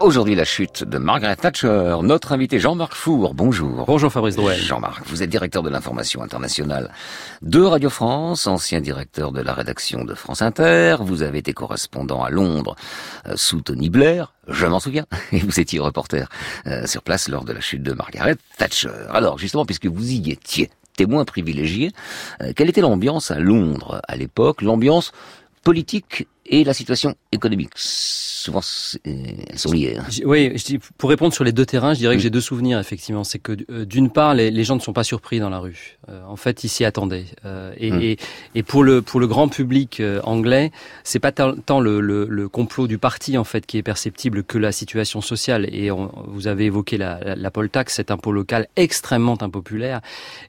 [0.05, 1.97] Aujourd'hui, la chute de Margaret Thatcher.
[2.03, 3.87] Notre invité Jean-Marc Four, bonjour.
[3.87, 4.61] Bonjour Fabrice Drouel.
[4.61, 6.93] Jean-Marc, vous êtes directeur de l'information internationale
[7.41, 10.97] de Radio France, ancien directeur de la rédaction de France Inter.
[11.01, 12.77] Vous avez été correspondant à Londres
[13.27, 15.07] euh, sous Tony Blair, je m'en souviens.
[15.33, 16.29] Et vous étiez reporter
[16.67, 18.91] euh, sur place lors de la chute de Margaret Thatcher.
[19.11, 21.93] Alors, justement, puisque vous y étiez témoin privilégié,
[22.43, 24.61] euh, quelle était l'ambiance à Londres à l'époque?
[24.61, 25.13] L'ambiance
[25.63, 27.71] politique et la situation économique.
[27.75, 28.61] Souvent,
[29.05, 29.97] elles sont liées.
[29.99, 30.05] Hein.
[30.25, 32.79] Oui, je dis, pour répondre sur les deux terrains, je dirais que j'ai deux souvenirs,
[32.79, 33.25] effectivement.
[33.25, 35.99] C'est que, euh, d'une part, les, les, gens ne sont pas surpris dans la rue.
[36.11, 37.25] Euh, en fait, ils s'y attendaient.
[37.47, 38.03] Euh, et, mm.
[38.03, 38.17] et,
[38.55, 40.73] et, pour, le, pour le grand public anglais,
[41.05, 44.59] c'est pas tant le, le, le, complot du parti, en fait, qui est perceptible que
[44.59, 45.67] la situation sociale.
[45.73, 50.01] Et on, vous avez évoqué la, la, la poll tax, cet impôt local extrêmement impopulaire.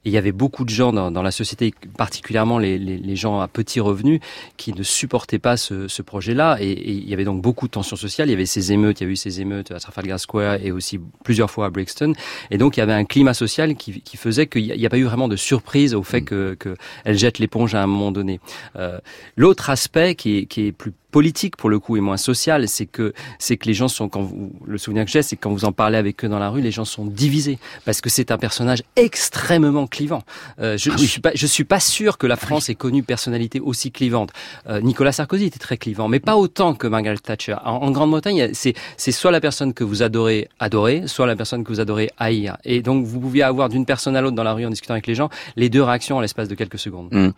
[0.04, 3.16] Et il y avait beaucoup de gens dans, dans la société, particulièrement les, les, les
[3.16, 4.20] gens à petits revenus,
[4.58, 6.58] qui ne supportaient pas ce, ce projet-là.
[6.60, 8.28] Et, et, il y avait donc beaucoup de tensions sociales.
[8.28, 10.72] Il y avait ces émeutes, il y a eu ces émeutes à Trafalgar Square et
[10.72, 12.14] aussi plusieurs fois à Brixton.
[12.52, 14.98] Et donc il y avait un climat social qui, qui faisait qu'il n'y a, pas
[14.98, 18.40] eu vraiment de surprise au fait que, que elle jette l'éponge à un moment donné.
[18.76, 19.00] Euh,
[19.36, 22.86] L'autre aspect qui est, qui est plus politique pour le coup et moins social, c'est
[22.86, 25.54] que c'est que les gens sont quand vous le souvenir que j'ai, c'est que quand
[25.54, 28.32] vous en parlez avec eux dans la rue, les gens sont divisés parce que c'est
[28.32, 30.24] un personnage extrêmement clivant.
[30.60, 33.62] Euh, je, je suis pas je suis pas sûr que la France ait connu personnalité
[33.62, 34.32] aussi clivante.
[34.68, 37.56] Euh, Nicolas Sarkozy était très clivant, mais pas autant que Margaret Thatcher.
[37.64, 41.64] En, en Grande-Bretagne, c'est c'est soit la personne que vous adorez adorer, soit la personne
[41.64, 42.58] que vous adorez haïr.
[42.66, 45.08] Et donc vous pouviez avoir d'une personne à l'autre dans la rue en discutant avec
[45.08, 47.08] les gens les deux réactions en l'espace de quelques secondes.
[47.14, 47.30] Mmh.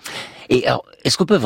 [0.49, 1.39] Et alors, est-ce qu'on peut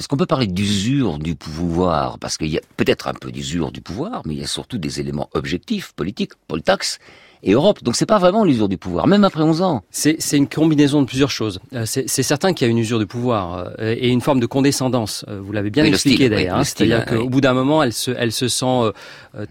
[0.00, 3.70] est-ce qu'on peut parler d'usure du pouvoir, parce qu'il y a peut-être un peu d'usure
[3.70, 6.98] du pouvoir, mais il y a surtout des éléments objectifs, politiques, Paul Tax,
[7.44, 7.84] et Europe.
[7.84, 9.82] Donc c'est pas vraiment l'usure du pouvoir, même après 11 ans.
[9.90, 11.60] C'est une combinaison de plusieurs choses.
[11.74, 14.46] Euh, c'est certain qu'il y a une usure du pouvoir euh, et une forme de
[14.46, 15.24] condescendance.
[15.28, 16.56] Euh, vous l'avez bien oui, expliqué d'ailleurs.
[16.56, 18.64] Oui, hein, C'est-à-dire qu'au bout d'un moment, elle se, elle se sent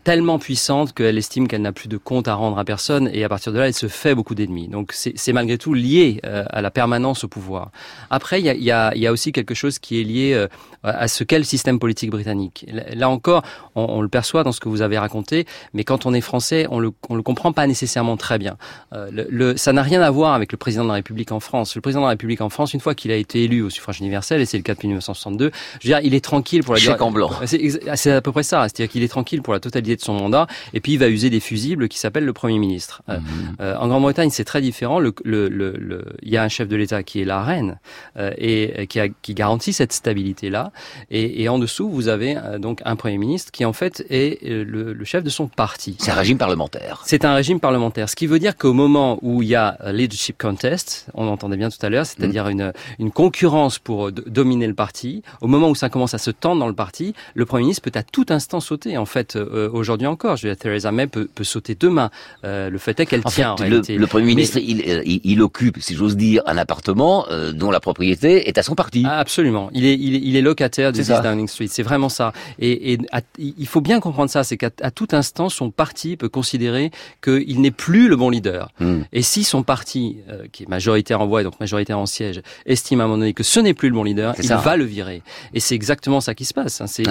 [0.04, 3.30] tellement puissante qu'elle estime qu'elle n'a plus de compte à rendre à personne et à
[3.30, 4.68] partir de là, elle se fait beaucoup d'ennemis.
[4.68, 7.72] Donc c'est malgré tout lié à la permanence au pouvoir.
[8.10, 10.48] Après, il y a, y, a, y a, aussi quelque chose qui est lié
[10.84, 12.66] à ce qu'est le système politique britannique.
[12.94, 13.44] Là encore,
[13.76, 16.66] on, on, le perçoit dans ce que vous avez raconté, mais quand on est français,
[16.70, 17.83] on le, on le comprend pas nécessairement
[18.18, 18.58] très bien.
[18.94, 21.40] Euh, le, le, ça n'a rien à voir avec le président de la République en
[21.40, 21.76] France.
[21.76, 24.00] Le président de la République en France, une fois qu'il a été élu au suffrage
[24.00, 26.80] universel, et c'est le cas depuis 1962, je veux dire, il est tranquille pour la
[26.80, 27.32] Chèque en blanc.
[27.46, 28.64] C'est à peu près ça.
[28.64, 31.30] C'est-à-dire qu'il est tranquille pour la totalité de son mandat, et puis il va user
[31.30, 33.02] des fusibles qui s'appellent le Premier ministre.
[33.08, 33.20] Mmh.
[33.62, 35.00] Euh, en Grande-Bretagne, c'est très différent.
[35.00, 37.80] Le, le, le, il y a un chef de l'État qui est la reine
[38.18, 40.72] euh, et qui, a, qui, garantit cette stabilité-là.
[41.10, 45.04] Et, et, en dessous, vous avez donc un Premier ministre qui en fait est le,
[45.04, 45.96] chef de son parti.
[46.00, 47.02] C'est un régime parlementaire.
[47.06, 48.08] C'est un régime parlementaire parlementaire.
[48.08, 51.70] Ce qui veut dire qu'au moment où il y a leadership contest, on entendait bien
[51.70, 55.90] tout à l'heure, c'est-à-dire une, une concurrence pour dominer le parti, au moment où ça
[55.90, 58.96] commence à se tendre dans le parti, le Premier ministre peut à tout instant sauter.
[58.98, 62.12] En fait, aujourd'hui encore, je veux dire, Theresa May peut, peut sauter demain.
[62.44, 63.56] le fait est qu'elle tient.
[63.60, 68.48] le, le, Premier ministre, il, il, occupe, si j'ose dire, un appartement dont la propriété
[68.48, 69.04] est à son parti.
[69.08, 69.72] Ah, absolument.
[69.74, 71.68] Il est, il est, il est locataire de Downing Street.
[71.70, 72.34] C'est vraiment ça.
[72.60, 73.00] Et, et
[73.40, 76.92] il faut bien comprendre ça, c'est qu'à tout instant, son parti peut considérer
[77.24, 78.70] qu'il n'est plus le bon leader.
[78.80, 79.02] Hmm.
[79.12, 82.42] Et si son parti, euh, qui est majoritaire en voix et donc majoritaire en siège,
[82.66, 84.86] estime à un moment donné que ce n'est plus le bon leader, il va le
[84.86, 85.22] virer.
[85.54, 86.82] Et c'est exactement ça qui se passe.
[86.82, 86.88] Hein.
[86.88, 87.04] C'est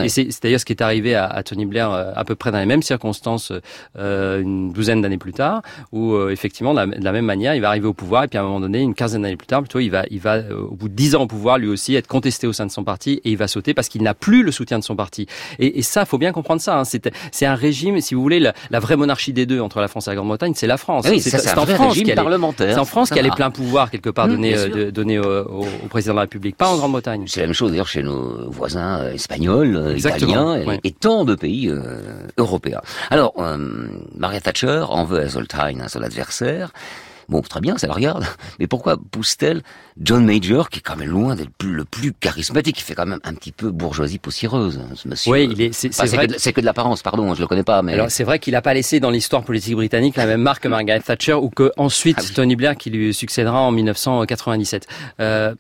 [0.43, 2.82] d'ailleurs ce qui est arrivé à, Tony Blair euh, à peu près dans les mêmes
[2.82, 3.53] circonstances
[3.99, 5.62] euh, une douzaine d'années plus tard,
[5.93, 8.45] où effectivement, de la, même manière, il va arriver au pouvoir et puis à un
[8.45, 10.95] moment donné, une quinzaine d'années plus tard, plutôt, il va, il va au bout de
[10.95, 13.36] dix ans au pouvoir, lui aussi, être contesté au sein de son parti et il
[13.36, 15.26] va sauter parce qu'il n'a plus le soutien de son parti.
[15.59, 16.78] Et, et ça, faut bien comprendre ça.
[16.78, 16.84] Hein.
[16.84, 20.07] C'est un régime, si vous voulez, la, la, vraie monarchie des deux entre la France
[20.07, 21.07] et la Grande-Bretagne, c'est la France.
[21.09, 22.18] Oui, c'est en France qu'elle
[22.57, 26.14] C'est en France qu'elle est plein pouvoir quelque part mmh, donné, euh, au, au, président
[26.14, 27.24] de la République, pas en Grande-Bretagne.
[27.26, 31.35] C'est la même chose d'ailleurs chez nos voisins euh, espagnols, euh, italiens et, tant de
[31.35, 31.72] pays
[32.39, 32.80] européens.
[33.11, 33.35] Alors,
[34.16, 36.72] Maria Thatcher en veut à Zoltine, à son adversaire.
[37.28, 38.24] Bon, très bien, ça la regarde.
[38.59, 39.62] Mais pourquoi pousse-t-elle
[40.01, 43.20] John Major, qui est quand même loin d'être le plus charismatique, qui fait quand même
[43.24, 45.32] un petit peu bourgeoisie poussiéreuse, hein, ce monsieur.
[45.32, 46.28] Oui, il est, c'est, vrai.
[46.38, 47.95] C'est que, de l'apparence, pardon, je le connais pas, mais.
[47.95, 50.68] Alors, c'est vrai qu'il n'a pas laissé dans l'histoire politique britannique la même marque que
[50.68, 54.86] Margaret Thatcher ou que ensuite ah Tony Blair qui lui succédera en 1997.
[55.20, 55.55] Euh,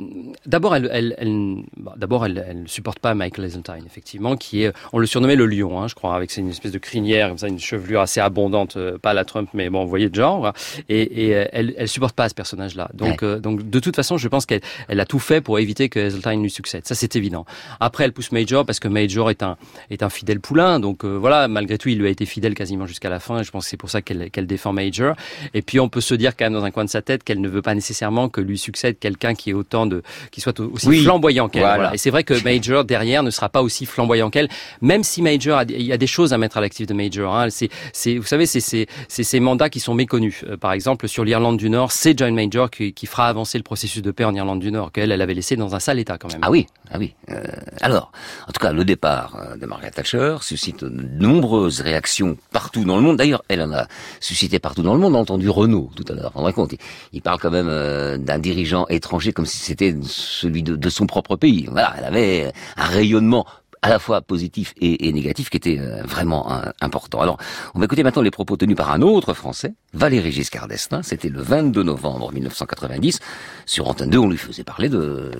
[0.46, 1.56] d'abord, elle, elle, elle
[1.96, 5.80] d'abord, elle, elle supporte pas Michael Heseltine, effectivement, qui est, on le surnommait le lion,
[5.80, 8.98] hein, je crois, avec une espèce de crinière, comme ça, une chevelure assez abondante, euh,
[8.98, 10.52] pas la Trump, mais bon, vous voyez de genre.
[10.88, 12.90] Et, et euh, elle, elle supporte pas ce personnage-là.
[12.94, 15.88] Donc, euh, donc, de toute façon, je pense qu'elle elle a tout fait pour éviter
[15.88, 16.86] que Heseltine lui succède.
[16.86, 17.44] Ça, c'est évident.
[17.80, 19.56] Après, elle pousse Major parce que Major est un
[19.90, 20.80] est un fidèle poulain.
[20.80, 23.40] Donc euh, voilà, malgré tout, il lui a été fidèle quasiment jusqu'à la fin.
[23.40, 25.14] Et je pense que c'est pour ça qu'elle défend Major.
[25.54, 27.40] Et puis, on peut se dire quand même dans un coin de sa tête qu'elle
[27.40, 31.02] ne veut pas nécessairement que lui succède quelqu'un qui est autant de qui soit aussi
[31.02, 31.62] flamboyant qu'elle.
[31.62, 31.94] Voilà.
[31.94, 34.48] Et c'est vrai que Major derrière ne sera pas aussi flamboyant qu'elle,
[34.80, 37.34] même si Major a, il y a des choses à mettre à l'actif de Major.
[37.34, 37.48] Hein.
[37.50, 40.44] C'est vous savez c'est c'est ces mandats qui sont méconnus.
[40.48, 43.64] Euh, par exemple, sur l'Irlande du Nord, c'est John Major qui, qui, fera avancer le
[43.64, 46.30] processus de en Irlande du Nord, qu'elle elle avait laissé dans un sale état quand
[46.32, 46.40] même.
[46.42, 47.14] Ah oui, ah oui.
[47.30, 47.42] Euh,
[47.80, 48.12] alors,
[48.48, 52.96] en tout cas, le départ euh, de Margaret Thatcher suscite de nombreuses réactions partout dans
[52.96, 53.16] le monde.
[53.16, 53.86] D'ailleurs, elle en a
[54.20, 55.14] suscité partout dans le monde.
[55.14, 56.32] On a entendu Renault tout à l'heure.
[56.34, 56.74] On compte,
[57.12, 61.06] il, parle quand même euh, d'un dirigeant étranger comme si c'était celui de, de son
[61.06, 61.68] propre pays.
[61.70, 63.46] Voilà, elle avait un rayonnement
[63.82, 66.48] à la fois positif et, négatif qui était euh, vraiment
[66.80, 67.20] important.
[67.20, 67.36] Alors,
[67.74, 71.02] on va écouter maintenant les propos tenus par un autre Français, Valéry Giscard d'Estaing.
[71.02, 73.18] C'était le 22 novembre 1990.
[73.66, 75.30] Sur Antenne 2, on lui faisait parler de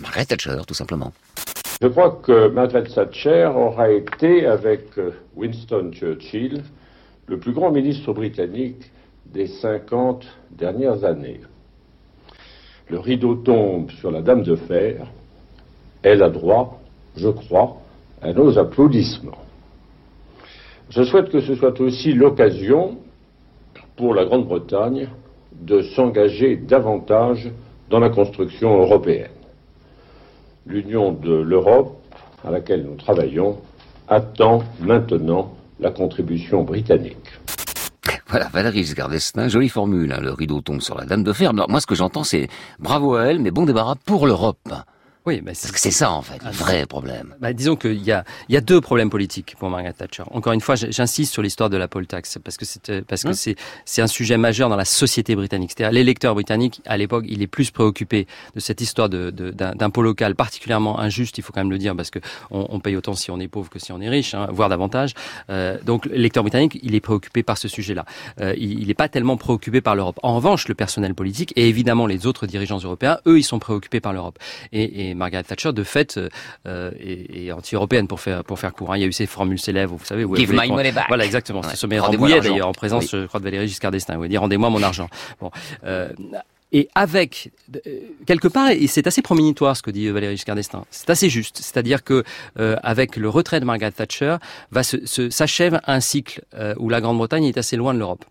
[0.00, 1.12] Margaret Thatcher, tout simplement.
[1.80, 6.62] Je crois que Margaret Thatcher aura été, avec euh, Winston Churchill,
[7.26, 8.90] le plus grand ministre britannique
[9.26, 11.40] des 50 dernières années.
[12.88, 15.06] Le rideau tombe sur la Dame de Fer.
[16.02, 16.80] Elle a droit,
[17.16, 17.80] je crois,
[18.22, 19.38] à nos applaudissements.
[20.90, 22.98] Je souhaite que ce soit aussi l'occasion
[23.96, 25.08] pour la Grande-Bretagne
[25.52, 27.50] de s'engager davantage
[27.90, 29.30] dans la construction européenne.
[30.66, 31.96] L'Union de l'Europe,
[32.44, 33.58] à laquelle nous travaillons,
[34.08, 37.16] attend maintenant la contribution britannique.
[38.28, 41.52] Voilà, Valérie Giscard d'Estaing, jolie formule, hein, le rideau tombe sur la dame de fer.
[41.54, 42.48] moi, ce que j'entends, c'est
[42.78, 44.68] bravo à elle, mais bon débarras pour l'Europe.
[45.28, 47.34] Oui, mais c'est ça en fait, le vrai problème.
[47.38, 50.22] Bah, disons qu'il y a, y a deux problèmes politiques pour Margaret Thatcher.
[50.30, 53.28] Encore une fois, j'insiste sur l'histoire de la poll tax parce que c'est parce que
[53.28, 53.54] hein c'est
[53.84, 55.72] c'est un sujet majeur dans la société britannique.
[55.76, 60.34] C'est-à-dire l'électeur britannique à l'époque, il est plus préoccupé de cette histoire de d'impôt local
[60.34, 61.36] particulièrement injuste.
[61.36, 62.20] Il faut quand même le dire parce que
[62.50, 64.70] on, on paye autant si on est pauvre que si on est riche, hein, voire
[64.70, 65.12] davantage.
[65.50, 68.06] Euh, donc l'électeur britannique, il est préoccupé par ce sujet-là.
[68.40, 70.18] Euh, il n'est pas tellement préoccupé par l'Europe.
[70.22, 74.00] En revanche, le personnel politique et évidemment les autres dirigeants européens, eux, ils sont préoccupés
[74.00, 74.38] par l'Europe.
[74.72, 76.28] Et, et Margaret Thatcher, de fait, euh,
[76.66, 78.92] euh est, anti-européenne pour faire pour faire court.
[78.92, 78.98] Hein.
[78.98, 80.24] Il y a eu ces formules célèbres, vous savez.
[80.24, 81.06] Où Give my money back.
[81.08, 81.60] Voilà, exactement.
[81.60, 81.68] Ouais.
[81.70, 84.16] C'est sommet Rambouillet d'ailleurs en présence, je crois, de Valéry Giscard d'Estaing.
[84.16, 85.08] Vous dit rendez-moi mon argent.
[85.40, 85.50] Bon.
[85.84, 86.08] Euh,
[86.70, 87.50] et avec
[88.26, 91.58] quelque part, et c'est assez promonitoire ce que dit Valéry Giscard d'Estaing, c'est assez juste.
[91.58, 92.24] C'est-à-dire que
[92.58, 94.36] euh, avec le retrait de Margaret Thatcher,
[94.70, 98.24] va s'achève un cycle euh, où la Grande-Bretagne est assez loin de l'Europe.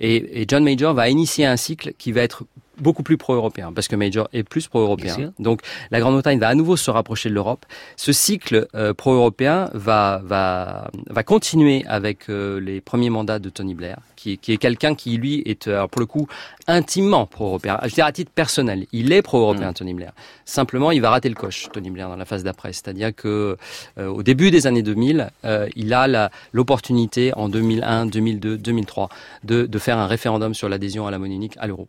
[0.00, 2.44] Et, et John Major va initier un cycle qui va être
[2.80, 5.32] beaucoup plus pro-européen, parce que Major est plus pro-européen.
[5.38, 7.66] Donc la Grande-Bretagne va à nouveau se rapprocher de l'Europe.
[7.96, 13.74] Ce cycle euh, pro-européen va, va, va continuer avec euh, les premiers mandats de Tony
[13.74, 16.26] Blair, qui, qui est quelqu'un qui, lui, est, euh, pour le coup,
[16.66, 17.78] intimement pro-européen.
[17.82, 19.74] Je veux dire, à titre personnel, il est pro-européen, mm.
[19.74, 20.12] Tony Blair.
[20.44, 22.72] Simplement, il va rater le coche, Tony Blair, dans la phase d'après.
[22.72, 23.56] C'est-à-dire que
[23.96, 25.30] au début des années 2000,
[25.76, 29.08] il a l'opportunité en 2001, 2002, 2003
[29.44, 31.88] de, de faire un référendum sur l'adhésion à la monnaie unique, à l'euro.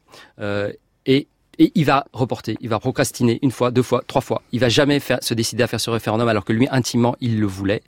[1.06, 1.28] Et
[1.60, 4.42] et il va reporter, il va procrastiner une fois, deux fois, trois fois.
[4.54, 7.40] Il va jamais faire, se décider à faire ce référendum alors que lui, intimement, il
[7.40, 7.84] le voulait.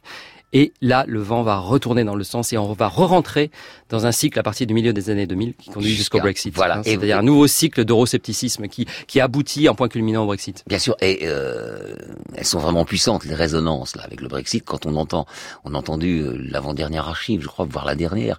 [0.54, 3.52] Et là, le vent va retourner dans le sens et on va re-rentrer
[3.90, 6.54] dans un cycle à partir du milieu des années 2000 qui conduit jusqu'au Brexit.
[6.56, 6.80] Voilà.
[6.80, 10.64] Hein, c'est-à-dire un nouveau cycle d'euroscepticisme qui, qui aboutit en point culminant au Brexit.
[10.68, 10.96] Bien sûr.
[11.02, 11.96] Et euh,
[12.36, 14.66] elles sont vraiment puissantes, les résonances là avec le Brexit.
[14.66, 15.26] Quand on entend,
[15.64, 18.38] on a entendu euh, l'avant-dernière archive, je crois, voire la dernière,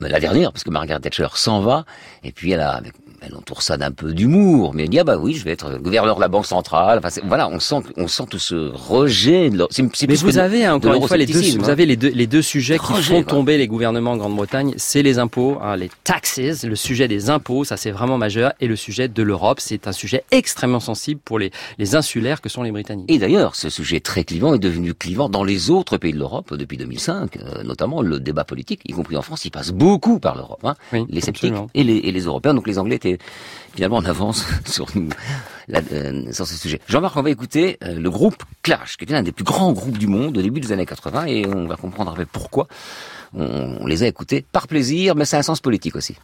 [0.00, 1.86] la dernière, parce que Margaret Thatcher s'en va,
[2.22, 2.82] et puis elle a,
[3.26, 5.78] elle entoure ça d'un peu d'humour, mais elle dit ah bah oui, je vais être
[5.78, 7.00] gouverneur de la banque centrale.
[7.02, 9.50] Enfin, voilà, on sent, on sent tout ce rejet.
[9.50, 9.66] De
[10.06, 12.42] mais vous avez hein, encore une fois les deux, vous avez les deux, les deux
[12.42, 16.76] sujets qui font tomber les gouvernements en Grande-Bretagne, c'est les impôts, hein, les taxes, le
[16.76, 20.24] sujet des impôts, ça c'est vraiment majeur, et le sujet de l'Europe, c'est un sujet
[20.30, 23.10] extrêmement sensible pour les, les insulaires que sont les Britanniques.
[23.10, 26.54] Et d'ailleurs, ce sujet très clivant est devenu clivant dans les autres pays de l'Europe
[26.54, 30.36] depuis 2005, euh, notamment le débat politique, y compris en France, il passe beaucoup par
[30.36, 30.60] l'Europe.
[30.64, 30.74] Hein,
[31.08, 32.54] les sceptiques et les, et les Européens.
[32.54, 33.15] Donc les Anglais étaient
[33.74, 35.08] finalement on avance sur nous
[35.74, 36.80] euh, sur ce sujet.
[36.88, 39.98] Jean-Marc, on va écouter euh, le groupe Clash, qui était l'un des plus grands groupes
[39.98, 42.68] du monde au début des années 80, et on va comprendre peu pourquoi
[43.34, 46.16] on les a écoutés par plaisir, mais c'est un sens politique aussi.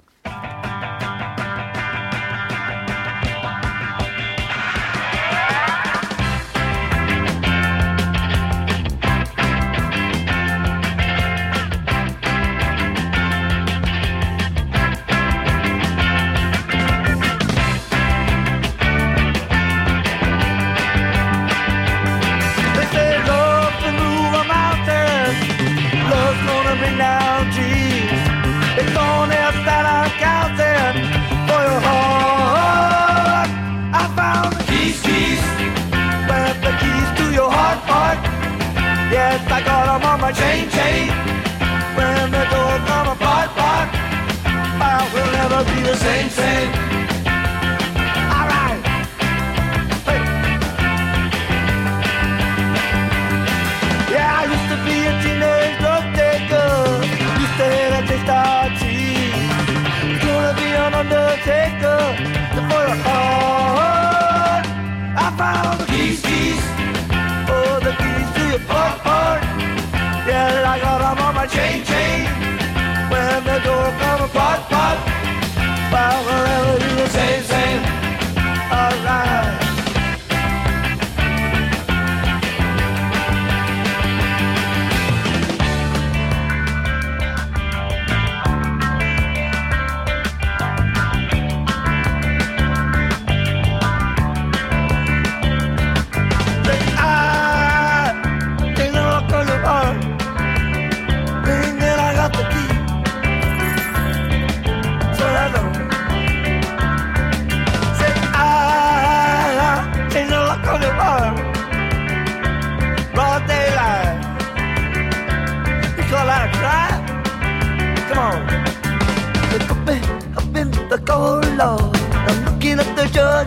[46.33, 46.82] said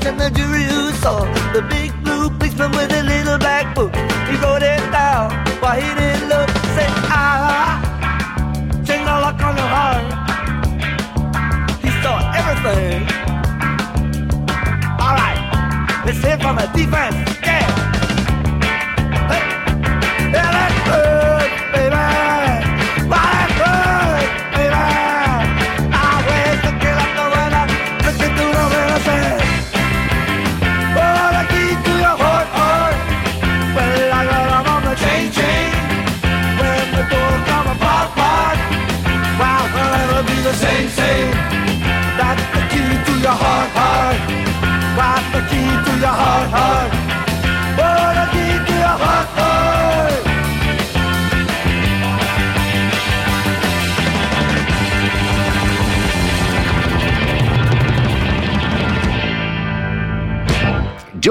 [0.06, 3.94] and the jury who saw the big blue policeman with a little black book.
[4.30, 5.32] He wrote it down
[5.62, 6.50] while he didn't look.
[6.76, 7.82] Say, ah,
[8.86, 10.06] change the lock on your heart.
[11.82, 13.02] He saw everything.
[15.02, 17.25] All right, let's hear from the defense.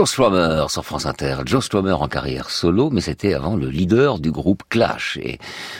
[0.05, 1.39] Joe Strummer sur France Inter.
[1.47, 5.17] Joe Strummer en carrière solo, mais c'était avant le leader du groupe Clash.
[5.23, 5.39] Et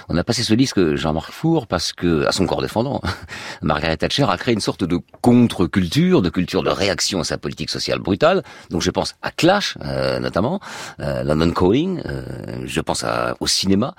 [0.09, 3.03] on a passé ce disque Jean-Marc Four parce que, à son corps défendant,
[3.63, 7.69] Margaret Thatcher a créé une sorte de contre-culture, de culture de réaction à sa politique
[7.69, 8.43] sociale brutale.
[8.71, 10.59] Donc je pense à Clash, euh, notamment,
[11.01, 13.95] euh, London Calling, euh, je pense à, au cinéma.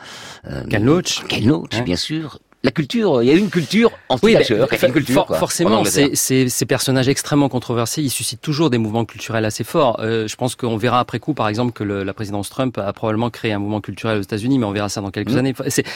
[0.49, 1.23] Euh, Ken Loach.
[1.27, 4.55] Ken Loach, bien sûr la culture, il y a une culture anti-Thatcher.
[4.55, 8.79] Oui, une culture, for, forcément, ces, ces, ces, personnages extrêmement controversés, ils suscitent toujours des
[8.79, 9.99] mouvements culturels assez forts.
[9.99, 12.91] Euh, je pense qu'on verra après coup, par exemple, que le, la présidence Trump a
[12.91, 15.37] probablement créé un mouvement culturel aux États-Unis, mais on verra ça dans quelques mmh.
[15.37, 15.53] années.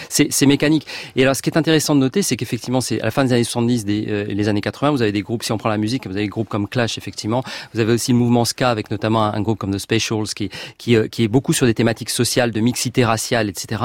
[0.09, 0.85] C'est mécanique.
[1.15, 3.33] Et alors, ce qui est intéressant de noter, c'est qu'effectivement, c'est à la fin des
[3.33, 5.41] années 70, des, euh, les années 80, vous avez des groupes.
[5.41, 7.43] Si on prend la musique, vous avez des groupes comme Clash, effectivement.
[7.73, 10.51] Vous avez aussi le mouvement ska avec notamment un, un groupe comme The Specials, qui,
[10.77, 13.81] qui, euh, qui est beaucoup sur des thématiques sociales, de mixité raciale, etc.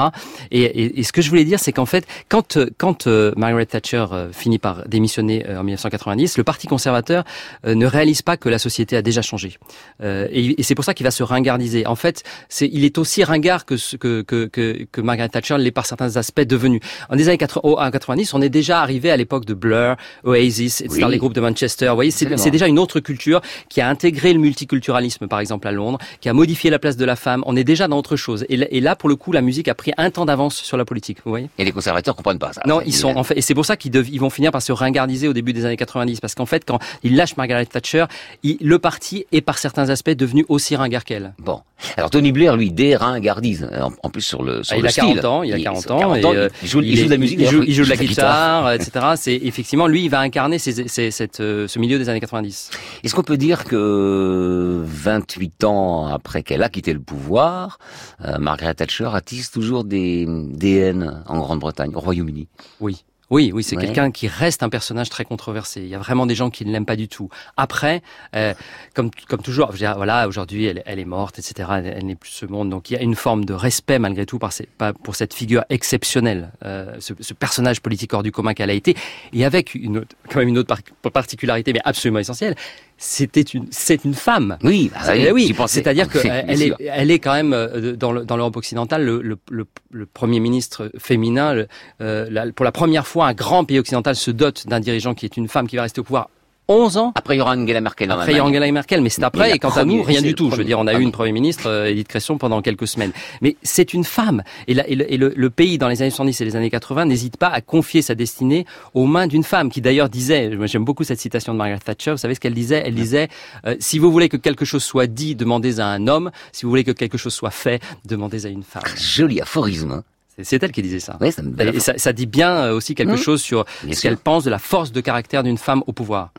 [0.51, 3.65] Et, et, et ce que je voulais dire, c'est qu'en fait, quand, quand euh, Margaret
[3.65, 7.23] Thatcher euh, finit par démissionner euh, en 1990, le Parti conservateur
[7.65, 9.57] euh, ne réalise pas que la société a déjà changé.
[10.03, 11.87] et, et c'est pour ça qu'il va se ringardiser.
[11.87, 15.71] En fait, c'est, il est aussi ringard que, que, que, que, que Margaret Thatcher l'est
[15.71, 16.79] par certains aspects devenu.
[17.09, 21.11] En des années 90, on est déjà arrivé à l'époque de Blur, Oasis, etc., oui.
[21.11, 21.87] les groupes de Manchester.
[21.89, 25.67] Vous voyez, c'est, c'est déjà une autre culture qui a intégré le multiculturalisme, par exemple,
[25.67, 27.43] à Londres, qui a modifié la place de la femme.
[27.45, 28.45] On est déjà dans autre chose.
[28.49, 30.85] Et, et là, pour le coup, la musique a pris un temps d'avance sur la
[30.85, 31.19] politique.
[31.23, 32.61] Vous voyez Et les conservateurs comprennent pas ça.
[32.67, 34.71] Non, ils sont en fait, et c'est pour ça qu'ils ils vont finir par se
[34.71, 38.05] ringardiser au début des années 90, parce qu'en fait, quand ils lâchent Margaret Thatcher,
[38.43, 41.33] il, le parti est par certains aspects devenu aussi ringard qu'elle.
[41.39, 41.61] Bon,
[41.97, 44.91] alors Tony Blair, lui, déringardise, en, en plus sur le sur ah, il le a
[44.91, 47.05] 40 ans, il a 40 ans, 40 ans et, euh, il, joue, il, il, joue,
[47.05, 49.13] de la musique, il joue, il joue de la guitare, etc.
[49.15, 52.71] C'est effectivement lui, il va incarner ces, ces, cette, euh, ce milieu des années 90.
[53.03, 57.79] Est-ce qu'on peut dire que 28 ans après qu'elle a quitté le pouvoir,
[58.23, 62.47] euh, Margaret Thatcher attise toujours des, des haines en Grande-Bretagne, au Royaume-Uni?
[62.79, 63.03] Oui.
[63.29, 63.85] Oui, oui, c'est ouais.
[63.85, 65.81] quelqu'un qui reste un personnage très controversé.
[65.81, 67.29] Il y a vraiment des gens qui ne l'aiment pas du tout.
[67.57, 68.01] Après,
[68.35, 68.53] euh,
[68.93, 71.69] comme comme toujours, je veux dire, voilà, aujourd'hui, elle, elle, est morte, etc.
[71.77, 74.25] Elle, elle n'est plus ce monde, donc il y a une forme de respect malgré
[74.25, 74.67] tout par ces,
[75.03, 78.95] pour cette figure exceptionnelle, euh, ce, ce, personnage politique hors du commun qu'elle a été,
[79.33, 80.75] et avec une autre, quand même une autre
[81.11, 82.55] particularité, mais absolument essentielle,
[82.97, 84.57] c'était une c'est une femme.
[84.63, 85.55] Oui, bah oui, oui.
[85.67, 89.21] c'est-à-dire qu'elle elle est elle est quand même euh, dans le, dans l'Europe occidentale le,
[89.21, 91.65] le, le, le, premier ministre féminin
[92.01, 95.25] euh, la, pour la première fois un grand pays occidental se dote d'un dirigeant qui
[95.25, 96.29] est une femme qui va rester au pouvoir
[96.67, 97.11] 11 ans.
[97.15, 98.11] Après, il y aura Angela Merkel.
[98.11, 99.55] Après, il y aura Angela Merkel, mais c'est après.
[99.55, 100.49] Et quant à nous, rien du tout.
[100.51, 103.11] Je veux dire, on a eu une première ministre, euh, Edith Cresson, pendant quelques semaines.
[103.41, 104.43] Mais c'est une femme.
[104.67, 106.69] Et, la, et, le, et le, le, pays, dans les années 70 et les années
[106.69, 110.85] 80, n'hésite pas à confier sa destinée aux mains d'une femme, qui d'ailleurs disait, j'aime
[110.85, 112.83] beaucoup cette citation de Margaret Thatcher, vous savez ce qu'elle disait?
[112.85, 113.27] Elle disait,
[113.65, 116.31] euh, si vous voulez que quelque chose soit dit, demandez à un homme.
[116.51, 118.83] Si vous voulez que quelque chose soit fait, demandez à une femme.
[118.95, 119.91] Joli aphorisme.
[119.91, 120.03] Hein.
[120.41, 121.17] C'est elle qui disait ça.
[121.21, 123.17] Oui, ça et ça, ça, dit bien euh, aussi quelque mmh.
[123.17, 126.31] chose sur bien ce qu'elle pense de la force de caractère d'une femme au pouvoir.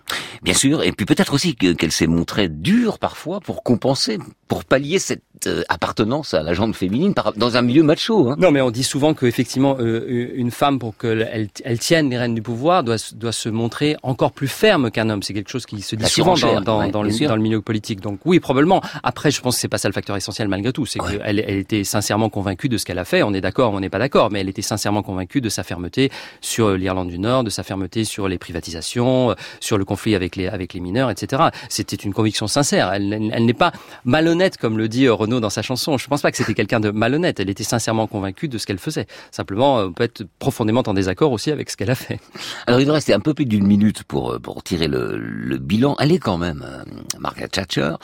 [0.42, 4.18] Bien sûr, et puis peut-être aussi qu'elle qu s'est montrée dure parfois pour compenser,
[4.48, 8.30] pour pallier cette euh, appartenance à la jambe féminine dans un milieu macho.
[8.30, 8.36] Hein.
[8.38, 12.34] Non, mais on dit souvent qu'effectivement, euh, une femme, pour qu'elle elle, tienne les rênes
[12.34, 15.22] du pouvoir, doit, doit se montrer encore plus ferme qu'un homme.
[15.22, 17.60] C'est quelque chose qui se dit souvent dans, dans, ouais, dans, le, dans, le, milieu
[17.60, 18.00] politique.
[18.00, 18.82] Donc oui, probablement.
[19.02, 20.86] Après, je pense que c'est pas ça le facteur essentiel malgré tout.
[20.86, 21.18] C'est ouais.
[21.18, 23.22] qu'elle elle était sincèrement convaincue de ce qu'elle a fait.
[23.22, 26.10] On est d'accord, on n'est pas d'accord, mais elle était sincèrement convaincue de sa fermeté
[26.40, 30.48] sur l'Irlande du Nord, de sa fermeté sur les privatisations, sur le conflit avec les,
[30.48, 31.44] avec les mineurs, etc.
[31.68, 32.92] C'était une conviction sincère.
[32.92, 33.72] Elle, n'est pas
[34.04, 35.98] malhonnête, comme le dit Renaud dans sa chanson.
[35.98, 37.40] Je ne pense pas que c'était quelqu'un de malhonnête.
[37.40, 39.06] Elle était sincèrement convaincue de ce qu'elle faisait.
[39.30, 42.20] Simplement, on peut être profondément en désaccord aussi avec ce qu'elle a fait.
[42.66, 45.96] Alors, il nous restait un peu plus d'une minute pour, pour tirer le, le, bilan.
[45.98, 46.84] Elle est quand même, euh,
[47.18, 47.94] Margaret Thatcher,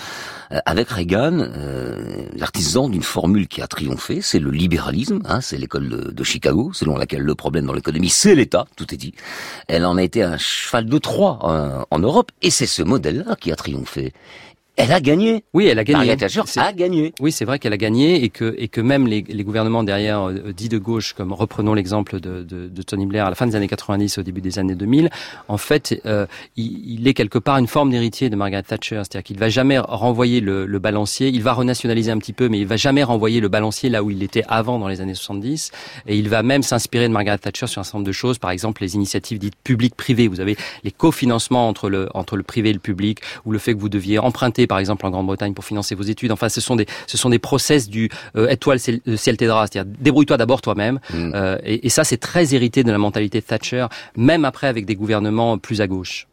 [0.52, 5.20] euh, avec Reagan, euh, l'artisan d'une formule qui a triomphé, c'est le libéralisme.
[5.24, 8.66] Hein, c'est de, Chicago, selon laquelle le problème dans l'économie, c'est l'État.
[8.76, 9.14] Tout est dit.
[9.68, 13.36] Elle en a été un cheval de Troie en, en Europe, et c'est ce modèle-là
[13.36, 14.12] qui a triomphé.
[14.76, 15.44] Elle a gagné.
[15.52, 15.98] Oui, elle a gagné.
[15.98, 17.12] Margaret Thatcher a gagné.
[17.20, 20.30] Oui, c'est vrai qu'elle a gagné et que et que même les, les gouvernements derrière
[20.30, 23.46] euh, dits de gauche, comme reprenons l'exemple de, de, de, Tony Blair à la fin
[23.46, 25.10] des années 90, au début des années 2000,
[25.48, 29.22] en fait, euh, il, il, est quelque part une forme d'héritier de Margaret Thatcher, c'est-à-dire
[29.22, 31.28] qu'il va jamais renvoyer le, le, balancier.
[31.28, 34.10] Il va renationaliser un petit peu, mais il va jamais renvoyer le balancier là où
[34.10, 35.70] il était avant dans les années 70.
[36.06, 38.50] Et il va même s'inspirer de Margaret Thatcher sur un certain nombre de choses, par
[38.50, 40.28] exemple les initiatives dites publiques-privées.
[40.28, 43.74] Vous avez les cofinancements entre le entre le privé et le public, ou le fait
[43.74, 46.32] que vous deviez emprunter, par exemple en Grande-Bretagne pour financer vos études.
[46.32, 49.92] Enfin, ce sont des, ce sont des process du euh, étoile ciel, ciel t'aidera, c'est-à-dire
[50.00, 51.00] débrouille-toi d'abord toi-même.
[51.10, 51.32] Mm.
[51.34, 53.86] Euh, et, et ça, c'est très hérité de la mentalité de Thatcher,
[54.16, 56.26] même après avec des gouvernements plus à gauche.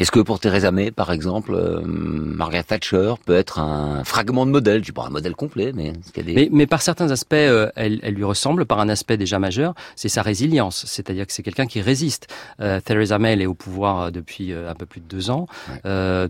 [0.00, 4.50] Est-ce que pour Theresa May, par exemple, euh, Margaret Thatcher peut être un fragment de
[4.50, 4.78] modèle?
[4.80, 6.32] Je dis pas un modèle complet, mais, des...
[6.32, 8.64] mais, mais par certains aspects, euh, elle, elle, lui ressemble.
[8.64, 10.86] Par un aspect déjà majeur, c'est sa résilience.
[10.86, 12.28] C'est-à-dire que c'est quelqu'un qui résiste.
[12.62, 15.46] Euh, Theresa May, elle est au pouvoir depuis un peu plus de deux ans.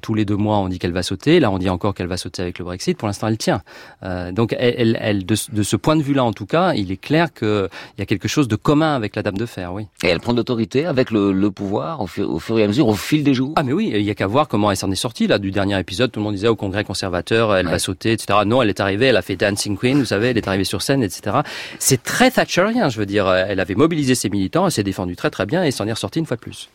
[0.03, 1.39] tous les deux mois, on dit qu'elle va sauter.
[1.39, 2.99] Là, on dit encore qu'elle va sauter avec le Brexit.
[2.99, 3.63] Pour l'instant, elle tient.
[4.33, 7.33] donc, elle, elle de, de, ce point de vue-là, en tout cas, il est clair
[7.33, 7.69] qu'il
[7.99, 9.87] y a quelque chose de commun avec la Dame de Fer, oui.
[10.03, 12.89] Et elle prend l'autorité avec le, le pouvoir au fur, au fur et à mesure,
[12.89, 13.55] au fil des jours?
[13.61, 15.51] Ah mais oui, il y a qu'à voir comment elle s'en est sortie là du
[15.51, 16.11] dernier épisode.
[16.11, 18.39] Tout le monde disait au Congrès conservateur, elle va sauter, etc.
[18.47, 20.81] Non, elle est arrivée, elle a fait Dancing Queen, vous savez, elle est arrivée sur
[20.81, 21.41] scène, etc.
[21.79, 23.31] C'est très Thatcherien, je veux dire.
[23.31, 26.21] Elle avait mobilisé ses militants, elle s'est défendue très très bien et s'en est ressortie
[26.21, 26.71] une fois de plus.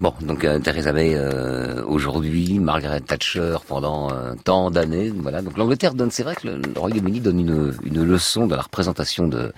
[0.00, 5.40] Bon, donc euh, Theresa May euh, aujourd'hui, Margaret Thatcher pendant euh, tant d'années, voilà.
[5.40, 9.28] Donc l'Angleterre donne, c'est vrai que le, Royaume-Uni donne une, une leçon de la représentation
[9.28, 9.52] de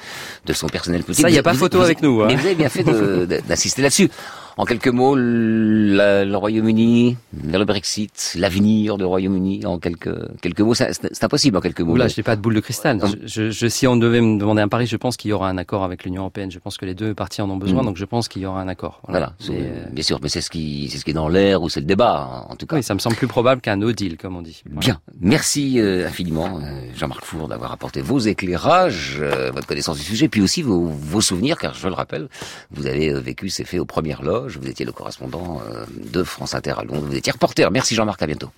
[0.45, 1.24] de son personnel politique.
[1.24, 2.20] Ça, il n'y a pas photo avec nous.
[2.20, 2.27] Hein.
[2.29, 4.11] Mais vous avez bien fait d'insister là-dessus.
[4.59, 11.23] En quelques mots, le Royaume-Uni, le Brexit, l'avenir du Royaume-Uni, en quelques quelques mots, c'est
[11.23, 11.95] impossible en quelques mots.
[11.95, 12.99] Là, je n'ai pas de boule de cristal.
[13.27, 15.59] Je, je, si on devait me demander un pari, je pense qu'il y aura un
[15.59, 16.51] accord avec l'Union européenne.
[16.51, 17.85] Je pense que les deux parties en ont besoin, mm.
[17.85, 19.03] donc je pense qu'il y aura un accord.
[19.09, 21.69] Voilà, euh, bien sûr, mais c'est ce qui c'est ce qui est dans l'air ou
[21.69, 22.77] c'est le débat, en tout cas.
[22.77, 24.63] Oui, ça me semble plus probable qu'un no deal, comme on dit.
[24.65, 30.29] Bien, merci euh, infiniment, euh, Jean-Marc Four, d'avoir apporté vos éclairages, votre connaissance du sujet,
[30.29, 32.29] puis aussi vos, vos souvenirs, car je le rappelle,
[32.71, 36.55] vous avez vécu ces faits aux premières loges vous étiez le correspondant euh, de France
[36.55, 37.07] Inter à Londres.
[37.07, 37.71] Vous étiez reporter.
[37.71, 38.51] Merci Jean-Marc, à bientôt.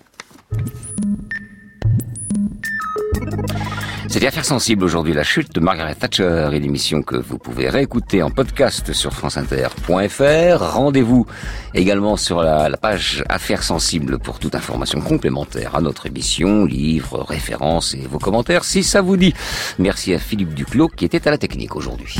[4.07, 8.23] C'était Affaire sensible aujourd'hui, la chute de Margaret Thatcher, une émission que vous pouvez réécouter
[8.23, 10.73] en podcast sur franceinter.fr.
[10.73, 11.27] Rendez-vous
[11.75, 17.23] également sur la, la, page Affaires sensibles pour toute information complémentaire à notre émission, livres,
[17.23, 19.35] références et vos commentaires si ça vous dit.
[19.77, 22.15] Merci à Philippe Duclos qui était à la technique aujourd'hui.